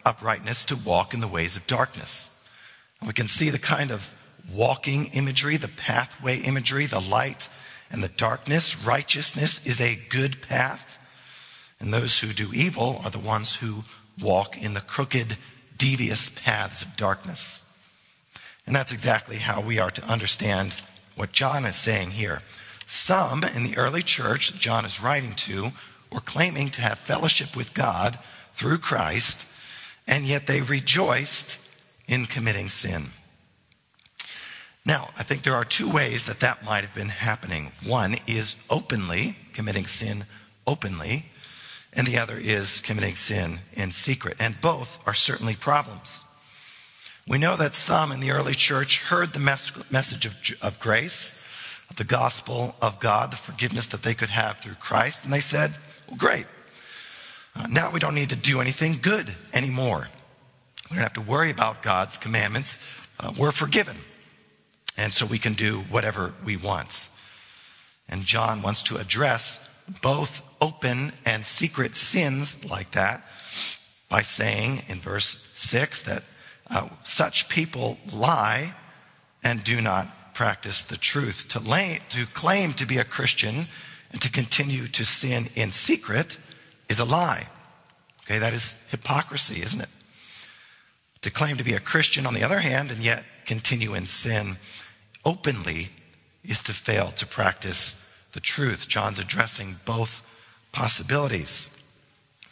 uprightness 0.04 0.66
to 0.66 0.76
walk 0.76 1.14
in 1.14 1.20
the 1.20 1.28
ways 1.28 1.56
of 1.56 1.68
darkness. 1.68 2.32
And 3.00 3.08
we 3.08 3.14
can 3.14 3.28
see 3.28 3.52
the 3.52 3.60
kind 3.60 3.92
of 3.92 4.12
walking 4.52 5.06
imagery, 5.14 5.56
the 5.58 5.68
pathway 5.68 6.38
imagery, 6.38 6.88
the 6.88 7.00
light 7.00 7.48
and 7.92 8.04
the 8.04 8.10
darkness. 8.10 8.84
Righteousness 8.86 9.66
is 9.66 9.80
a 9.80 10.00
good 10.10 10.42
path, 10.42 10.98
and 11.80 11.94
those 11.94 12.20
who 12.20 12.34
do 12.34 12.54
evil 12.54 13.02
are 13.04 13.12
the 13.12 13.20
ones 13.20 13.56
who 13.56 13.84
walk 14.20 14.62
in 14.62 14.74
the 14.74 14.82
crooked, 14.82 15.38
devious 15.78 16.30
paths 16.30 16.82
of 16.82 16.96
darkness. 16.98 17.64
And 18.66 18.76
that's 18.76 18.92
exactly 18.92 19.38
how 19.38 19.62
we 19.62 19.80
are 19.80 19.92
to 19.92 20.04
understand 20.04 20.82
what 21.16 21.32
John 21.32 21.66
is 21.66 21.76
saying 21.76 22.12
here. 22.12 22.42
Some 22.86 23.44
in 23.44 23.64
the 23.64 23.78
early 23.78 24.02
church 24.02 24.52
that 24.52 24.60
John 24.60 24.86
is 24.86 25.02
writing 25.02 25.34
to 25.36 25.72
were 26.12 26.20
claiming 26.20 26.70
to 26.72 26.82
have 26.82 26.98
fellowship 26.98 27.56
with 27.56 27.74
God 27.74 28.20
through 28.54 28.80
Christ, 28.80 29.46
and 30.06 30.26
yet 30.26 30.48
they 30.48 30.62
rejoiced 30.62 31.58
in 32.08 32.26
committing 32.26 32.70
sin. 32.70 33.08
Now, 34.88 35.10
I 35.18 35.24
think 35.24 35.44
there 35.44 35.54
are 35.54 35.66
two 35.66 35.92
ways 35.92 36.24
that 36.28 36.40
that 36.40 36.64
might 36.64 36.86
have 36.86 36.96
been 36.96 37.10
happening. 37.10 37.74
One 37.86 38.16
is 38.26 38.56
openly 38.70 39.36
committing 39.52 39.86
sin 39.86 40.24
openly, 40.66 41.26
and 41.92 42.08
the 42.08 42.18
other 42.18 42.38
is 42.38 42.80
committing 42.80 43.16
sin 43.16 43.60
in 43.74 43.92
secret. 43.92 44.38
And 44.40 44.62
both 44.62 45.00
are 45.06 45.14
certainly 45.14 45.56
problems. 45.56 46.24
We 47.28 47.38
know 47.38 47.58
that 47.58 47.76
some 47.76 48.14
in 48.14 48.22
the 48.22 48.32
early 48.32 48.54
church 48.54 49.02
heard 49.02 49.34
the 49.34 49.40
mes- 49.40 49.92
message 49.92 50.26
of, 50.26 50.36
of 50.62 50.80
grace, 50.80 51.38
the 51.98 52.06
gospel 52.06 52.74
of 52.82 53.02
God, 53.02 53.32
the 53.32 53.36
forgiveness 53.36 53.88
that 53.88 54.04
they 54.04 54.14
could 54.14 54.30
have 54.30 54.60
through 54.60 54.76
Christ, 54.76 55.26
and 55.26 55.34
they 55.34 55.42
said, 55.42 55.74
Well, 56.08 56.16
great. 56.16 56.46
Uh, 57.58 57.68
now 57.68 57.92
we 57.92 58.00
don't 58.00 58.16
need 58.16 58.30
to 58.30 58.38
do 58.38 58.62
anything 58.62 59.00
good 59.02 59.36
anymore. 59.54 60.08
We 60.90 60.96
don't 60.96 61.04
have 61.04 61.14
to 61.14 61.22
worry 61.22 61.52
about 61.52 61.84
God's 61.84 62.18
commandments. 62.18 62.80
Uh, 63.20 63.34
we're 63.38 63.52
forgiven. 63.52 63.98
And 64.98 65.14
so 65.14 65.26
we 65.26 65.40
can 65.40 65.54
do 65.54 65.82
whatever 65.90 66.34
we 66.44 66.58
want. 66.58 67.10
And 68.10 68.24
John 68.24 68.62
wants 68.62 68.84
to 68.84 68.98
address 68.98 69.60
both 70.02 70.42
open 70.60 71.12
and 71.26 71.46
secret 71.46 71.96
sins 71.96 72.70
like 72.70 72.92
that 72.92 73.24
by 74.10 74.22
saying 74.22 74.84
in 74.88 75.00
verse 75.00 75.50
6 75.54 76.02
that 76.04 76.24
uh, 76.70 76.90
such 77.04 77.50
people 77.50 77.98
lie 78.12 78.74
and 79.44 79.64
do 79.64 79.82
not 79.82 80.34
practice 80.34 80.84
the 80.84 80.98
truth. 80.98 81.48
To, 81.50 81.60
lay, 81.60 82.00
to 82.10 82.26
claim 82.26 82.74
to 82.74 82.86
be 82.86 82.98
a 82.98 83.04
Christian 83.04 83.68
and 84.12 84.22
to 84.22 84.32
continue 84.32 84.88
to 84.88 85.06
sin 85.06 85.48
in 85.56 85.72
secret 85.72 86.38
is 86.90 87.00
a 87.00 87.06
lie. 87.06 87.48
Okay, 88.24 88.40
that 88.40 88.54
is 88.54 88.84
hypocrisy, 88.90 89.62
isn't 89.62 89.82
it? 89.82 89.90
To 91.22 91.32
claim 91.32 91.58
to 91.58 91.64
be 91.64 91.74
a 91.74 91.80
Christian, 91.80 92.26
on 92.26 92.34
the 92.34 92.44
other 92.44 92.60
hand, 92.60 92.92
and 92.92 93.02
yet 93.02 93.24
continue 93.46 93.94
in 93.94 94.06
sin 94.06 94.58
openly 95.28 95.90
is 96.46 96.64
to 96.64 96.72
fail 96.72 97.12
to 97.12 97.26
practice 97.26 98.02
the 98.32 98.40
truth. 98.40 98.88
John's 98.88 99.20
addressing 99.20 99.76
both 99.84 100.26
possibilities. 100.72 101.76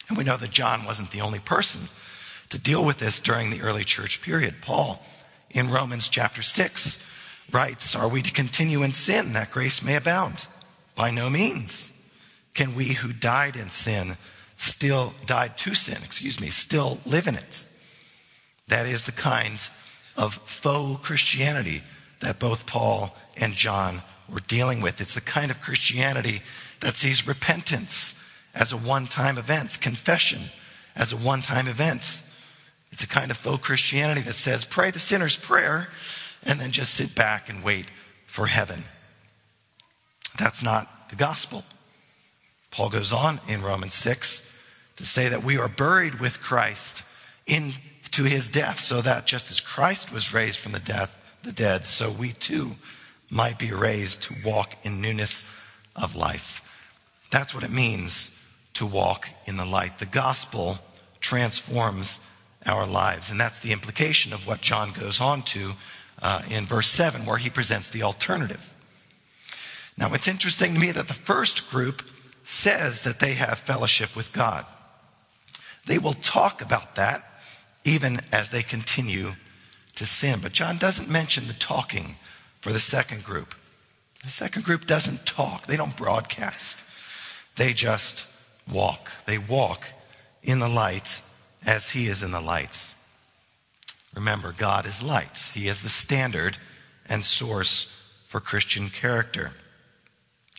And 0.08 0.18
we 0.18 0.24
know 0.24 0.36
that 0.36 0.50
John 0.50 0.84
wasn't 0.84 1.10
the 1.10 1.22
only 1.22 1.38
person 1.38 1.88
to 2.50 2.58
deal 2.58 2.84
with 2.84 2.98
this 2.98 3.18
during 3.18 3.48
the 3.48 3.62
early 3.62 3.82
church 3.82 4.20
period. 4.20 4.56
Paul, 4.60 5.02
in 5.50 5.70
Romans 5.70 6.08
chapter 6.08 6.42
6, 6.42 7.02
writes 7.50 7.96
Are 7.96 8.08
we 8.08 8.20
to 8.20 8.30
continue 8.30 8.82
in 8.82 8.92
sin 8.92 9.32
that 9.32 9.50
grace 9.50 9.82
may 9.82 9.96
abound? 9.96 10.46
By 10.94 11.10
no 11.10 11.30
means. 11.30 11.90
Can 12.52 12.74
we 12.74 12.88
who 12.88 13.12
died 13.12 13.56
in 13.56 13.70
sin 13.70 14.18
still 14.58 15.14
died 15.24 15.56
to 15.58 15.74
sin, 15.74 15.98
excuse 16.04 16.40
me, 16.40 16.50
still 16.50 16.98
live 17.06 17.26
in 17.26 17.36
it? 17.36 17.66
That 18.68 18.86
is 18.86 19.04
the 19.04 19.12
kind 19.12 19.60
of 20.16 20.34
faux 20.34 21.04
Christianity 21.06 21.82
that 22.20 22.38
both 22.38 22.66
Paul 22.66 23.16
and 23.36 23.54
John 23.54 24.02
were 24.28 24.40
dealing 24.40 24.80
with. 24.80 25.00
It's 25.00 25.14
the 25.14 25.20
kind 25.20 25.50
of 25.50 25.60
Christianity 25.60 26.42
that 26.80 26.96
sees 26.96 27.26
repentance 27.26 28.20
as 28.54 28.72
a 28.72 28.76
one 28.76 29.06
time 29.06 29.38
event, 29.38 29.78
confession 29.80 30.50
as 30.94 31.12
a 31.12 31.16
one 31.16 31.42
time 31.42 31.68
event. 31.68 32.22
It's 32.90 33.04
a 33.04 33.08
kind 33.08 33.30
of 33.30 33.36
faux 33.36 33.64
Christianity 33.64 34.22
that 34.22 34.34
says, 34.34 34.64
pray 34.64 34.90
the 34.90 34.98
sinner's 34.98 35.36
prayer 35.36 35.88
and 36.44 36.60
then 36.60 36.72
just 36.72 36.94
sit 36.94 37.14
back 37.14 37.48
and 37.48 37.62
wait 37.62 37.90
for 38.26 38.46
heaven. 38.46 38.84
That's 40.38 40.62
not 40.62 41.10
the 41.10 41.16
gospel. 41.16 41.64
Paul 42.70 42.90
goes 42.90 43.12
on 43.12 43.40
in 43.48 43.62
Romans 43.62 43.94
6 43.94 44.52
to 44.96 45.06
say 45.06 45.28
that 45.28 45.42
we 45.42 45.58
are 45.58 45.68
buried 45.68 46.20
with 46.20 46.40
Christ 46.40 47.02
into 47.46 48.24
his 48.24 48.48
death, 48.48 48.80
so 48.80 49.00
that 49.02 49.26
just 49.26 49.50
as 49.50 49.60
Christ 49.60 50.12
was 50.12 50.34
raised 50.34 50.58
from 50.58 50.72
the 50.72 50.78
death, 50.78 51.16
the 51.46 51.52
dead, 51.52 51.84
so 51.84 52.10
we 52.10 52.32
too 52.32 52.74
might 53.30 53.58
be 53.58 53.72
raised 53.72 54.22
to 54.22 54.34
walk 54.44 54.74
in 54.82 55.00
newness 55.00 55.48
of 55.94 56.16
life. 56.16 56.62
That's 57.30 57.54
what 57.54 57.64
it 57.64 57.70
means 57.70 58.30
to 58.74 58.84
walk 58.84 59.28
in 59.46 59.56
the 59.56 59.64
light. 59.64 59.98
The 59.98 60.06
gospel 60.06 60.78
transforms 61.20 62.18
our 62.66 62.86
lives. 62.86 63.30
And 63.30 63.40
that's 63.40 63.60
the 63.60 63.72
implication 63.72 64.32
of 64.32 64.46
what 64.46 64.60
John 64.60 64.92
goes 64.92 65.20
on 65.20 65.42
to 65.42 65.72
uh, 66.20 66.42
in 66.50 66.66
verse 66.66 66.88
7, 66.88 67.24
where 67.24 67.38
he 67.38 67.48
presents 67.48 67.88
the 67.90 68.02
alternative. 68.02 68.74
Now, 69.96 70.12
it's 70.14 70.28
interesting 70.28 70.74
to 70.74 70.80
me 70.80 70.90
that 70.90 71.08
the 71.08 71.14
first 71.14 71.70
group 71.70 72.02
says 72.44 73.02
that 73.02 73.20
they 73.20 73.34
have 73.34 73.58
fellowship 73.58 74.14
with 74.16 74.32
God. 74.32 74.66
They 75.86 75.98
will 75.98 76.14
talk 76.14 76.60
about 76.60 76.96
that 76.96 77.24
even 77.84 78.20
as 78.32 78.50
they 78.50 78.62
continue 78.62 79.34
to 79.96 80.06
sin. 80.06 80.40
But 80.40 80.52
John 80.52 80.78
doesn't 80.78 81.10
mention 81.10 81.46
the 81.46 81.54
talking 81.54 82.16
for 82.60 82.72
the 82.72 82.78
second 82.78 83.24
group. 83.24 83.54
The 84.22 84.30
second 84.30 84.64
group 84.64 84.86
doesn't 84.86 85.26
talk, 85.26 85.66
they 85.66 85.76
don't 85.76 85.96
broadcast. 85.96 86.84
They 87.56 87.72
just 87.72 88.26
walk. 88.70 89.10
They 89.26 89.38
walk 89.38 89.88
in 90.42 90.58
the 90.58 90.68
light 90.68 91.22
as 91.64 91.90
he 91.90 92.06
is 92.06 92.22
in 92.22 92.32
the 92.32 92.40
light. 92.40 92.86
Remember, 94.16 94.52
God 94.56 94.86
is 94.86 95.02
light, 95.02 95.50
He 95.52 95.68
is 95.68 95.82
the 95.82 95.90
standard 95.90 96.56
and 97.06 97.24
source 97.24 97.92
for 98.26 98.40
Christian 98.40 98.88
character. 98.88 99.52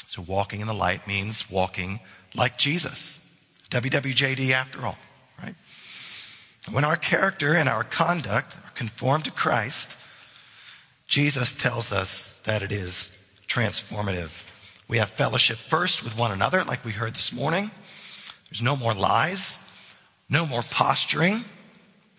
So, 0.08 0.22
walking 0.22 0.62
in 0.62 0.68
the 0.68 0.74
light 0.74 1.08
means 1.08 1.50
walking 1.50 2.00
like 2.36 2.58
Jesus. 2.58 3.20
WWJD, 3.72 4.52
after 4.52 4.86
all? 4.86 4.98
When 6.72 6.84
our 6.84 6.98
character 6.98 7.54
and 7.54 7.70
our 7.70 7.84
conduct 7.84 8.58
are 8.58 8.72
conformed 8.76 9.26
to 9.26 9.32
Christ, 9.32 9.98
Jesus 11.08 11.54
tells 11.54 11.94
us 11.94 12.40
that 12.44 12.62
it 12.62 12.72
is 12.72 13.18
transformative. 13.48 14.46
We 14.90 14.98
have 14.98 15.10
fellowship 15.10 15.58
first 15.58 16.04
with 16.04 16.18
one 16.18 16.32
another, 16.32 16.66
like 16.66 16.84
we 16.84 16.92
heard 16.92 17.16
this 17.16 17.32
morning. 17.32 17.72
There's 18.50 18.62
no 18.62 18.76
more 18.76 18.94
lies, 18.94 19.58
no 20.30 20.46
more 20.46 20.62
posturing, 20.62 21.46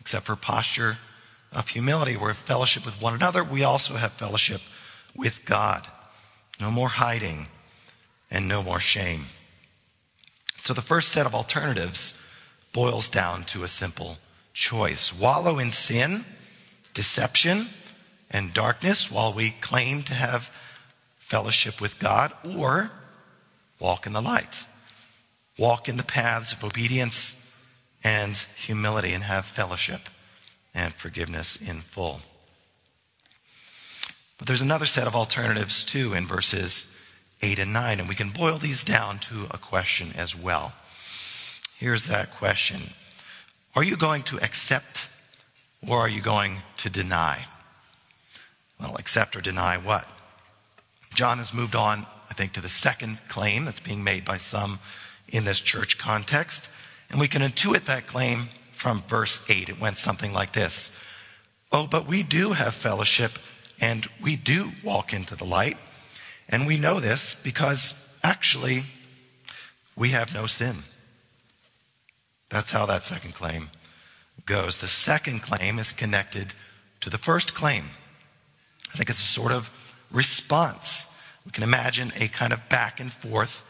except 0.01 0.25
for 0.25 0.37
posture 0.37 0.97
of 1.53 1.69
humility. 1.69 2.17
We're 2.17 2.33
fellowship 2.33 2.87
with 2.87 3.01
one 3.01 3.15
another. 3.15 3.45
We 3.45 3.65
also 3.65 3.95
have 3.95 4.13
fellowship 4.13 4.63
with 5.15 5.45
God. 5.45 5.87
No 6.59 6.71
more 6.71 6.89
hiding 6.89 7.49
and 8.31 8.49
no 8.49 8.63
more 8.63 8.81
shame. 8.81 9.27
So 10.57 10.73
the 10.73 10.83
first 10.83 11.11
set 11.11 11.27
of 11.27 11.35
alternatives 11.35 12.21
boils 12.73 13.09
down 13.11 13.45
to 13.45 13.65
a 13.65 13.69
simple 13.69 14.19
choice 14.59 15.15
wallow 15.17 15.61
in 15.61 15.71
sin, 15.71 16.25
deception, 16.93 17.69
and 18.29 18.53
darkness 18.53 19.11
while 19.11 19.33
we 19.33 19.51
claim 19.53 20.03
to 20.03 20.15
have 20.15 20.51
fellowship 21.17 21.81
with 21.81 21.99
God, 22.01 22.33
or 22.45 22.91
walk 23.79 24.05
in 24.05 24.13
the 24.13 24.21
light. 24.21 24.65
Walk 25.57 25.89
in 25.89 25.97
the 25.97 26.03
paths 26.03 26.53
of 26.53 26.65
obedience 26.65 27.49
and 28.03 28.37
humility 28.57 29.13
and 29.13 29.25
have 29.25 29.45
fellowship 29.45 30.09
and 30.75 30.93
forgiveness 30.93 31.57
in 31.57 31.81
full. 31.81 32.21
But 34.39 34.49
there's 34.49 34.61
another 34.61 34.87
set 34.87 35.07
of 35.07 35.15
alternatives 35.15 35.85
too 35.85 36.15
in 36.15 36.27
verses 36.27 36.95
8 37.43 37.61
and 37.61 37.73
9, 37.73 38.01
and 38.01 38.09
we 38.09 38.15
can 38.17 38.31
boil 38.31 38.59
these 38.59 38.83
down 38.83 39.21
to 39.21 39.47
a 39.53 39.59
question 39.59 40.13
as 40.17 40.35
well. 40.35 40.73
Here's 41.77 42.07
that 42.07 42.33
question 42.33 42.95
Are 43.79 43.85
you 43.85 43.97
going 43.97 44.25
to 44.25 44.39
accept 44.39 45.09
or 45.87 46.01
are 46.01 46.09
you 46.09 46.21
going 46.21 46.63
to 46.79 46.91
deny? 46.91 47.47
Well, 48.81 48.97
accept 48.97 49.37
or 49.37 49.41
deny 49.41 49.77
what? 49.77 50.05
John 51.15 51.39
has 51.39 51.55
moved 51.55 51.77
on, 51.77 52.05
I 52.29 52.35
think, 52.35 52.55
to 52.55 52.61
the 52.61 52.69
second 52.69 53.21
claim 53.29 53.67
that's 53.67 53.79
being 53.79 54.03
made 54.03 54.25
by 54.25 54.39
some 54.39 54.81
in 55.29 55.45
this 55.45 55.61
church 55.61 55.97
context. 55.97 56.69
And 57.09 57.21
we 57.21 57.29
can 57.29 57.41
intuit 57.41 57.85
that 57.85 58.09
claim 58.09 58.49
from 58.73 59.03
verse 59.03 59.49
8. 59.49 59.69
It 59.69 59.81
went 59.81 59.97
something 59.97 60.33
like 60.33 60.55
this 60.55 60.91
Oh, 61.71 61.87
but 61.87 62.05
we 62.05 62.25
do 62.25 62.55
have 62.55 62.75
fellowship 62.75 63.39
and 63.81 64.09
we 64.21 64.35
do 64.35 64.73
walk 64.83 65.13
into 65.13 65.37
the 65.37 65.45
light. 65.45 65.77
And 66.49 66.67
we 66.67 66.79
know 66.79 66.99
this 66.99 67.37
because 67.37 68.13
actually 68.25 68.87
we 69.95 70.09
have 70.09 70.35
no 70.35 70.47
sin. 70.47 70.79
That's 72.51 72.71
how 72.71 72.87
that 72.87 73.05
second 73.05 73.35
claim 73.35 73.71
goes. 74.47 74.79
The 74.79 74.87
second 74.87 75.41
claim 75.41 75.79
is 75.79 75.93
connected 75.93 76.55
to 77.01 77.11
the 77.11 77.19
first 77.19 77.55
claim. 77.55 77.85
I 78.93 78.97
think 78.97 79.11
it's 79.11 79.21
a 79.21 79.27
sort 79.27 79.53
of 79.53 79.71
response. 80.11 81.07
We 81.45 81.53
can 81.53 81.63
imagine 81.63 82.13
a 82.17 82.29
kind 82.29 82.53
of 82.53 82.69
back 82.69 83.01
and 83.01 83.13
forth 83.13 83.65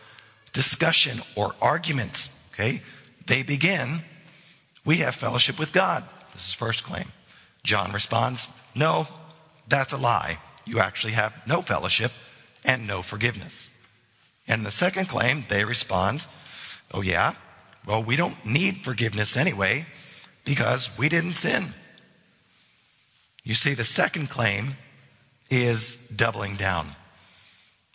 discussion 0.52 1.22
or 1.34 1.54
argument. 1.60 2.28
Okay? 2.52 2.82
They 3.26 3.42
begin, 3.42 4.00
we 4.84 4.98
have 4.98 5.14
fellowship 5.14 5.58
with 5.58 5.72
God. 5.72 6.04
This 6.32 6.48
is 6.48 6.54
first 6.54 6.84
claim. 6.84 7.12
John 7.64 7.92
responds, 7.92 8.48
No, 8.74 9.08
that's 9.68 9.92
a 9.92 9.98
lie. 9.98 10.38
You 10.64 10.80
actually 10.80 11.14
have 11.14 11.32
no 11.46 11.62
fellowship 11.62 12.12
and 12.64 12.86
no 12.86 13.02
forgiveness. 13.02 13.70
And 14.46 14.64
the 14.64 14.70
second 14.70 15.08
claim, 15.08 15.44
they 15.48 15.64
respond, 15.64 16.26
Oh, 16.92 17.02
yeah? 17.02 17.34
Well, 17.88 18.02
we 18.02 18.16
don't 18.16 18.44
need 18.44 18.84
forgiveness 18.84 19.34
anyway 19.34 19.86
because 20.44 20.90
we 20.98 21.08
didn't 21.08 21.32
sin. 21.32 21.72
You 23.44 23.54
see, 23.54 23.72
the 23.72 23.82
second 23.82 24.28
claim 24.28 24.76
is 25.50 26.06
doubling 26.08 26.56
down. 26.56 26.96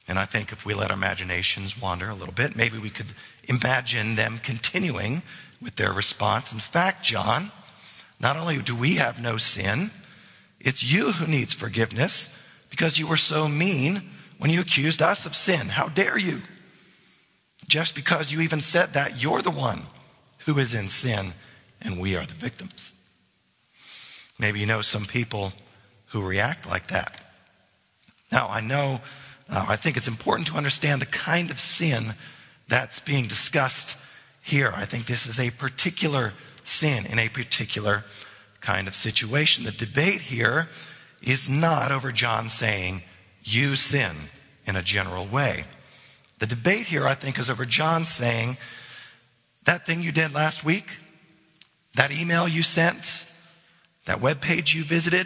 And 0.07 0.17
I 0.17 0.25
think 0.25 0.51
if 0.51 0.65
we 0.65 0.73
let 0.73 0.89
our 0.89 0.97
imaginations 0.97 1.79
wander 1.79 2.09
a 2.09 2.15
little 2.15 2.33
bit, 2.33 2.55
maybe 2.55 2.79
we 2.79 2.89
could 2.89 3.13
imagine 3.43 4.15
them 4.15 4.39
continuing 4.39 5.21
with 5.61 5.75
their 5.75 5.93
response. 5.93 6.51
In 6.51 6.59
fact, 6.59 7.03
John, 7.03 7.51
not 8.19 8.35
only 8.35 8.57
do 8.63 8.75
we 8.75 8.95
have 8.95 9.21
no 9.21 9.37
sin, 9.37 9.91
it's 10.59 10.83
you 10.83 11.11
who 11.11 11.27
needs 11.27 11.53
forgiveness 11.53 12.35
because 12.71 12.97
you 12.97 13.05
were 13.05 13.15
so 13.15 13.47
mean 13.47 14.01
when 14.39 14.49
you 14.49 14.61
accused 14.61 15.03
us 15.03 15.27
of 15.27 15.35
sin. 15.35 15.67
How 15.69 15.87
dare 15.87 16.17
you? 16.17 16.41
Just 17.67 17.95
because 17.95 18.31
you 18.31 18.41
even 18.41 18.61
said 18.61 18.93
that, 18.93 19.21
you're 19.21 19.41
the 19.41 19.51
one 19.51 19.83
who 20.45 20.59
is 20.59 20.73
in 20.73 20.87
sin 20.87 21.33
and 21.81 21.99
we 21.99 22.15
are 22.15 22.25
the 22.25 22.33
victims. 22.33 22.93
Maybe 24.39 24.59
you 24.59 24.65
know 24.65 24.81
some 24.81 25.05
people 25.05 25.53
who 26.07 26.21
react 26.21 26.67
like 26.67 26.87
that. 26.87 27.21
Now, 28.31 28.47
I 28.49 28.61
know, 28.61 29.01
uh, 29.49 29.65
I 29.67 29.75
think 29.75 29.97
it's 29.97 30.07
important 30.07 30.47
to 30.49 30.57
understand 30.57 31.01
the 31.01 31.05
kind 31.07 31.51
of 31.51 31.59
sin 31.59 32.13
that's 32.67 32.99
being 32.99 33.27
discussed 33.27 33.97
here. 34.41 34.73
I 34.75 34.85
think 34.85 35.05
this 35.05 35.25
is 35.25 35.39
a 35.39 35.51
particular 35.51 36.33
sin 36.63 37.05
in 37.05 37.19
a 37.19 37.29
particular 37.29 38.05
kind 38.61 38.87
of 38.87 38.95
situation. 38.95 39.65
The 39.65 39.71
debate 39.71 40.21
here 40.21 40.69
is 41.21 41.49
not 41.49 41.91
over 41.91 42.11
John 42.11 42.49
saying, 42.49 43.03
you 43.43 43.75
sin 43.75 44.11
in 44.65 44.75
a 44.75 44.81
general 44.81 45.25
way. 45.25 45.65
The 46.43 46.55
debate 46.55 46.87
here, 46.87 47.07
I 47.07 47.15
think, 47.15 47.39
is 47.39 47.49
over 47.49 47.63
John 47.63 48.03
saying, 48.03 48.57
that 49.63 49.85
thing 49.85 50.01
you 50.01 50.11
did 50.11 50.33
last 50.33 50.65
week, 50.65 50.97
that 51.95 52.11
email 52.11 52.49
you 52.49 52.63
sent, 52.63 53.25
that 54.07 54.19
web 54.19 54.41
page 54.41 54.75
you 54.75 54.83
visited, 54.83 55.25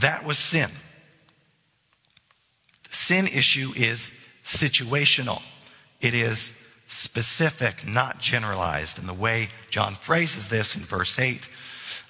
that 0.00 0.24
was 0.24 0.36
sin 0.36 0.68
The 2.88 2.96
sin 2.96 3.28
issue 3.28 3.72
is 3.76 4.12
situational, 4.44 5.42
it 6.00 6.12
is 6.12 6.60
specific, 6.88 7.86
not 7.86 8.18
generalized. 8.18 8.98
And 8.98 9.08
the 9.08 9.14
way 9.14 9.46
John 9.70 9.94
phrases 9.94 10.48
this 10.48 10.74
in 10.74 10.82
verse 10.82 11.20
8, 11.20 11.48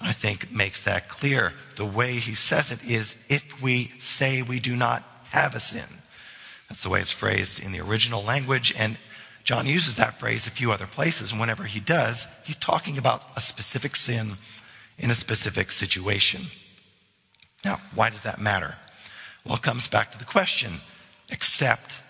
I 0.01 0.11
think, 0.11 0.51
makes 0.51 0.83
that 0.85 1.07
clear. 1.07 1.53
The 1.75 1.85
way 1.85 2.13
he 2.13 2.33
says 2.33 2.71
it 2.71 2.83
is 2.83 3.23
if 3.29 3.61
we 3.61 3.91
say 3.99 4.41
we 4.41 4.59
do 4.59 4.75
not 4.75 5.03
have 5.25 5.53
a 5.53 5.59
sin. 5.59 6.00
That's 6.71 6.83
the 6.83 6.89
way 6.89 7.01
it's 7.01 7.11
phrased 7.11 7.61
in 7.61 7.73
the 7.73 7.81
original 7.81 8.23
language. 8.23 8.73
And 8.77 8.95
John 9.43 9.67
uses 9.67 9.97
that 9.97 10.17
phrase 10.17 10.47
a 10.47 10.51
few 10.51 10.71
other 10.71 10.87
places. 10.87 11.31
And 11.31 11.39
whenever 11.41 11.65
he 11.65 11.81
does, 11.81 12.41
he's 12.45 12.55
talking 12.55 12.97
about 12.97 13.25
a 13.35 13.41
specific 13.41 13.93
sin 13.97 14.35
in 14.97 15.11
a 15.11 15.15
specific 15.15 15.73
situation. 15.73 16.43
Now, 17.65 17.81
why 17.93 18.09
does 18.09 18.21
that 18.21 18.39
matter? 18.39 18.75
Well, 19.43 19.55
it 19.55 19.61
comes 19.61 19.89
back 19.89 20.13
to 20.13 20.17
the 20.17 20.23
question 20.23 20.79
accept 21.29 22.01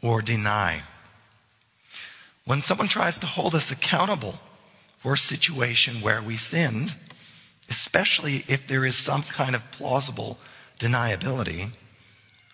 or 0.00 0.22
deny. 0.22 0.82
When 2.44 2.60
someone 2.60 2.86
tries 2.86 3.18
to 3.18 3.26
hold 3.26 3.56
us 3.56 3.72
accountable 3.72 4.38
for 4.98 5.14
a 5.14 5.18
situation 5.18 6.00
where 6.00 6.22
we 6.22 6.36
sinned, 6.36 6.94
especially 7.68 8.44
if 8.46 8.68
there 8.68 8.84
is 8.84 8.94
some 8.94 9.24
kind 9.24 9.56
of 9.56 9.68
plausible 9.72 10.38
deniability, 10.78 11.70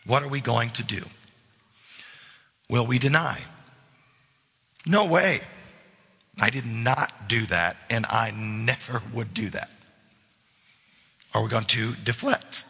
what 0.07 0.23
are 0.23 0.29
we 0.29 0.41
going 0.41 0.71
to 0.71 0.83
do? 0.83 1.05
Will 2.73 2.87
we 2.87 2.99
deny? 2.99 3.39
No 4.87 5.05
way. 5.05 5.43
I 6.41 6.49
did 6.49 6.65
not 6.65 7.29
do 7.29 7.45
that, 7.45 7.77
and 7.91 8.07
I 8.07 8.31
never 8.31 9.03
would 9.13 9.35
do 9.35 9.51
that. 9.51 9.71
Are 11.35 11.43
we 11.43 11.51
going 11.51 11.67
to 11.67 11.95
deflect? 11.97 12.65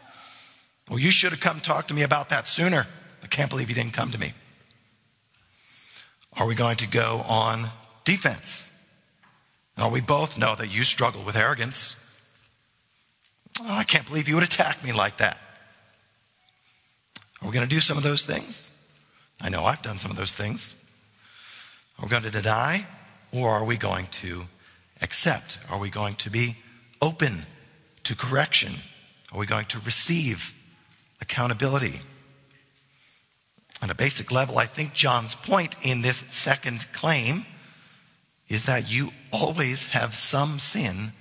Well, 0.89 0.99
you 0.99 1.09
should 1.09 1.31
have 1.31 1.39
come 1.39 1.61
talk 1.61 1.87
to 1.87 1.93
me 1.93 2.01
about 2.01 2.27
that 2.27 2.47
sooner. 2.47 2.85
I 3.23 3.27
can't 3.27 3.49
believe 3.49 3.69
you 3.69 3.75
didn't 3.75 3.93
come 3.93 4.11
to 4.11 4.19
me. 4.19 4.33
Are 6.35 6.45
we 6.45 6.53
going 6.53 6.75
to 6.77 6.87
go 6.87 7.23
on 7.25 7.69
defense? 8.03 8.69
Now, 9.77 9.87
we 9.87 10.01
both 10.01 10.37
know 10.37 10.53
that 10.53 10.67
you 10.67 10.83
struggle 10.83 11.23
with 11.23 11.37
arrogance. 11.37 12.05
Oh, 13.61 13.71
I 13.71 13.85
can't 13.85 14.05
believe 14.05 14.27
you 14.27 14.35
would 14.35 14.43
attack 14.43 14.83
me 14.83 14.91
like 14.91 15.15
that. 15.17 15.37
Are 17.41 17.47
we 17.47 17.53
going 17.53 17.65
to 17.65 17.73
do 17.73 17.79
some 17.79 17.95
of 17.95 18.03
those 18.03 18.25
things? 18.25 18.69
I 19.41 19.49
know 19.49 19.65
I've 19.65 19.81
done 19.81 19.97
some 19.97 20.11
of 20.11 20.17
those 20.17 20.33
things. 20.33 20.75
Are 21.99 22.05
we 22.05 22.09
going 22.09 22.23
to 22.23 22.31
deny 22.31 22.85
or 23.31 23.51
are 23.51 23.63
we 23.63 23.77
going 23.77 24.07
to 24.07 24.45
accept? 25.01 25.57
Are 25.69 25.79
we 25.79 25.89
going 25.89 26.15
to 26.15 26.29
be 26.29 26.57
open 27.01 27.45
to 28.03 28.15
correction? 28.15 28.73
Are 29.31 29.39
we 29.39 29.45
going 29.45 29.65
to 29.65 29.79
receive 29.79 30.53
accountability. 31.23 32.01
On 33.81 33.89
a 33.89 33.95
basic 33.95 34.31
level, 34.31 34.57
I 34.57 34.65
think 34.65 34.93
John's 34.93 35.35
point 35.35 35.75
in 35.81 36.01
this 36.01 36.17
second 36.31 36.85
claim 36.91 37.45
is 38.49 38.65
that 38.65 38.91
you 38.91 39.11
always 39.31 39.87
have 39.87 40.15
some 40.15 40.59
sin 40.59 41.13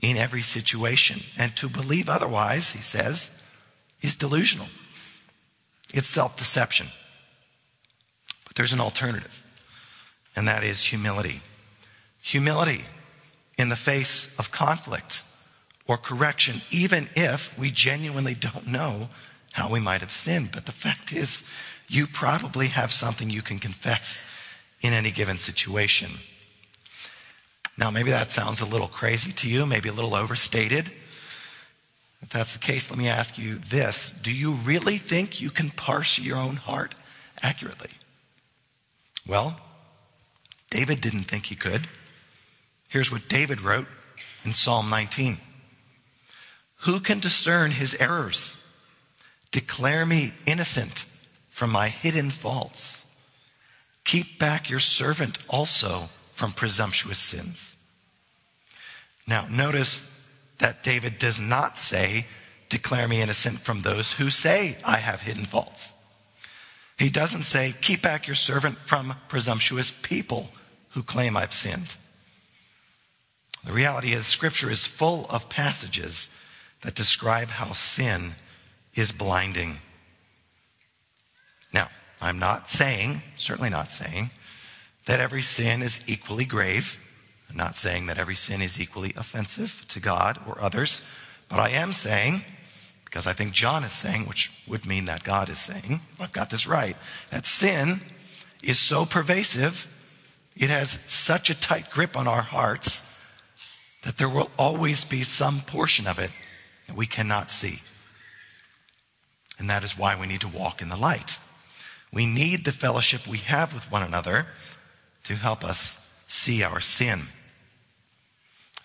in 0.00 0.16
every 0.16 0.42
situation. 0.42 1.20
And 1.38 1.56
to 1.56 1.68
believe 1.68 2.08
otherwise, 2.08 2.70
he 2.70 2.78
says, 2.78 3.42
is 4.02 4.14
delusional. 4.14 4.68
It's 5.92 6.06
self 6.06 6.36
deception. 6.36 6.88
There's 8.60 8.74
an 8.74 8.80
alternative, 8.82 9.42
and 10.36 10.46
that 10.46 10.62
is 10.62 10.84
humility. 10.84 11.40
Humility 12.20 12.84
in 13.56 13.70
the 13.70 13.74
face 13.74 14.38
of 14.38 14.52
conflict 14.52 15.22
or 15.86 15.96
correction, 15.96 16.60
even 16.70 17.08
if 17.16 17.58
we 17.58 17.70
genuinely 17.70 18.34
don't 18.34 18.66
know 18.66 19.08
how 19.54 19.70
we 19.70 19.80
might 19.80 20.02
have 20.02 20.10
sinned. 20.10 20.50
But 20.52 20.66
the 20.66 20.72
fact 20.72 21.10
is, 21.10 21.42
you 21.88 22.06
probably 22.06 22.66
have 22.66 22.92
something 22.92 23.30
you 23.30 23.40
can 23.40 23.58
confess 23.58 24.22
in 24.82 24.92
any 24.92 25.10
given 25.10 25.38
situation. 25.38 26.10
Now, 27.78 27.90
maybe 27.90 28.10
that 28.10 28.30
sounds 28.30 28.60
a 28.60 28.66
little 28.66 28.88
crazy 28.88 29.32
to 29.32 29.48
you, 29.48 29.64
maybe 29.64 29.88
a 29.88 29.94
little 29.94 30.14
overstated. 30.14 30.92
If 32.20 32.28
that's 32.28 32.52
the 32.52 32.58
case, 32.58 32.90
let 32.90 32.98
me 32.98 33.08
ask 33.08 33.38
you 33.38 33.54
this 33.54 34.12
Do 34.12 34.30
you 34.30 34.52
really 34.52 34.98
think 34.98 35.40
you 35.40 35.48
can 35.48 35.70
parse 35.70 36.18
your 36.18 36.36
own 36.36 36.56
heart 36.56 36.94
accurately? 37.40 37.92
Well, 39.26 39.60
David 40.70 41.00
didn't 41.00 41.24
think 41.24 41.46
he 41.46 41.54
could. 41.54 41.88
Here's 42.88 43.12
what 43.12 43.28
David 43.28 43.60
wrote 43.60 43.86
in 44.44 44.52
Psalm 44.52 44.90
19 44.90 45.38
Who 46.78 47.00
can 47.00 47.20
discern 47.20 47.72
his 47.72 47.94
errors? 47.96 48.56
Declare 49.50 50.06
me 50.06 50.32
innocent 50.46 51.04
from 51.48 51.70
my 51.70 51.88
hidden 51.88 52.30
faults. 52.30 53.06
Keep 54.04 54.38
back 54.38 54.70
your 54.70 54.80
servant 54.80 55.38
also 55.48 56.08
from 56.32 56.52
presumptuous 56.52 57.18
sins. 57.18 57.76
Now, 59.26 59.46
notice 59.50 60.16
that 60.58 60.82
David 60.82 61.18
does 61.18 61.38
not 61.40 61.78
say, 61.78 62.26
Declare 62.68 63.08
me 63.08 63.20
innocent 63.20 63.58
from 63.58 63.82
those 63.82 64.12
who 64.12 64.30
say 64.30 64.76
I 64.84 64.98
have 64.98 65.22
hidden 65.22 65.44
faults. 65.44 65.92
He 67.00 67.08
doesn't 67.08 67.44
say, 67.44 67.74
Keep 67.80 68.02
back 68.02 68.26
your 68.26 68.36
servant 68.36 68.76
from 68.76 69.16
presumptuous 69.26 69.90
people 69.90 70.50
who 70.90 71.02
claim 71.02 71.34
I've 71.34 71.54
sinned. 71.54 71.96
The 73.64 73.72
reality 73.72 74.12
is, 74.12 74.26
Scripture 74.26 74.70
is 74.70 74.86
full 74.86 75.24
of 75.30 75.48
passages 75.48 76.28
that 76.82 76.94
describe 76.94 77.48
how 77.48 77.72
sin 77.72 78.34
is 78.94 79.12
blinding. 79.12 79.78
Now, 81.72 81.88
I'm 82.20 82.38
not 82.38 82.68
saying, 82.68 83.22
certainly 83.38 83.70
not 83.70 83.90
saying, 83.90 84.28
that 85.06 85.20
every 85.20 85.42
sin 85.42 85.80
is 85.80 86.04
equally 86.06 86.44
grave. 86.44 87.00
I'm 87.48 87.56
not 87.56 87.78
saying 87.78 88.06
that 88.06 88.18
every 88.18 88.36
sin 88.36 88.60
is 88.60 88.78
equally 88.78 89.14
offensive 89.16 89.86
to 89.88 90.00
God 90.00 90.38
or 90.46 90.60
others, 90.60 91.00
but 91.48 91.60
I 91.60 91.70
am 91.70 91.94
saying, 91.94 92.42
because 93.10 93.26
I 93.26 93.32
think 93.32 93.52
John 93.52 93.82
is 93.82 93.90
saying, 93.90 94.26
which 94.26 94.52
would 94.68 94.86
mean 94.86 95.06
that 95.06 95.24
God 95.24 95.48
is 95.48 95.58
saying, 95.58 96.00
I've 96.20 96.32
got 96.32 96.48
this 96.48 96.64
right, 96.64 96.96
that 97.30 97.44
sin 97.44 98.00
is 98.62 98.78
so 98.78 99.04
pervasive, 99.04 99.92
it 100.56 100.70
has 100.70 100.90
such 101.08 101.50
a 101.50 101.60
tight 101.60 101.90
grip 101.90 102.16
on 102.16 102.28
our 102.28 102.42
hearts 102.42 103.04
that 104.04 104.16
there 104.16 104.28
will 104.28 104.50
always 104.56 105.04
be 105.04 105.22
some 105.22 105.60
portion 105.60 106.06
of 106.06 106.20
it 106.20 106.30
that 106.86 106.96
we 106.96 107.06
cannot 107.06 107.50
see. 107.50 107.80
And 109.58 109.68
that 109.68 109.82
is 109.82 109.98
why 109.98 110.18
we 110.18 110.28
need 110.28 110.42
to 110.42 110.48
walk 110.48 110.80
in 110.80 110.88
the 110.88 110.96
light. 110.96 111.38
We 112.12 112.26
need 112.26 112.64
the 112.64 112.72
fellowship 112.72 113.26
we 113.26 113.38
have 113.38 113.74
with 113.74 113.90
one 113.90 114.04
another 114.04 114.46
to 115.24 115.34
help 115.34 115.64
us 115.64 116.08
see 116.28 116.62
our 116.62 116.80
sin. 116.80 117.22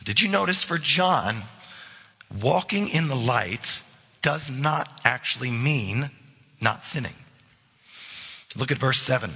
Did 0.03 0.19
you 0.19 0.29
notice 0.29 0.63
for 0.63 0.79
John, 0.79 1.43
walking 2.41 2.89
in 2.89 3.07
the 3.07 3.15
light 3.15 3.81
does 4.25 4.49
not 4.49 4.89
actually 5.05 5.51
mean 5.51 6.09
not 6.59 6.83
sinning? 6.83 7.13
Look 8.55 8.71
at 8.71 8.79
verse 8.79 8.99
7. 8.99 9.29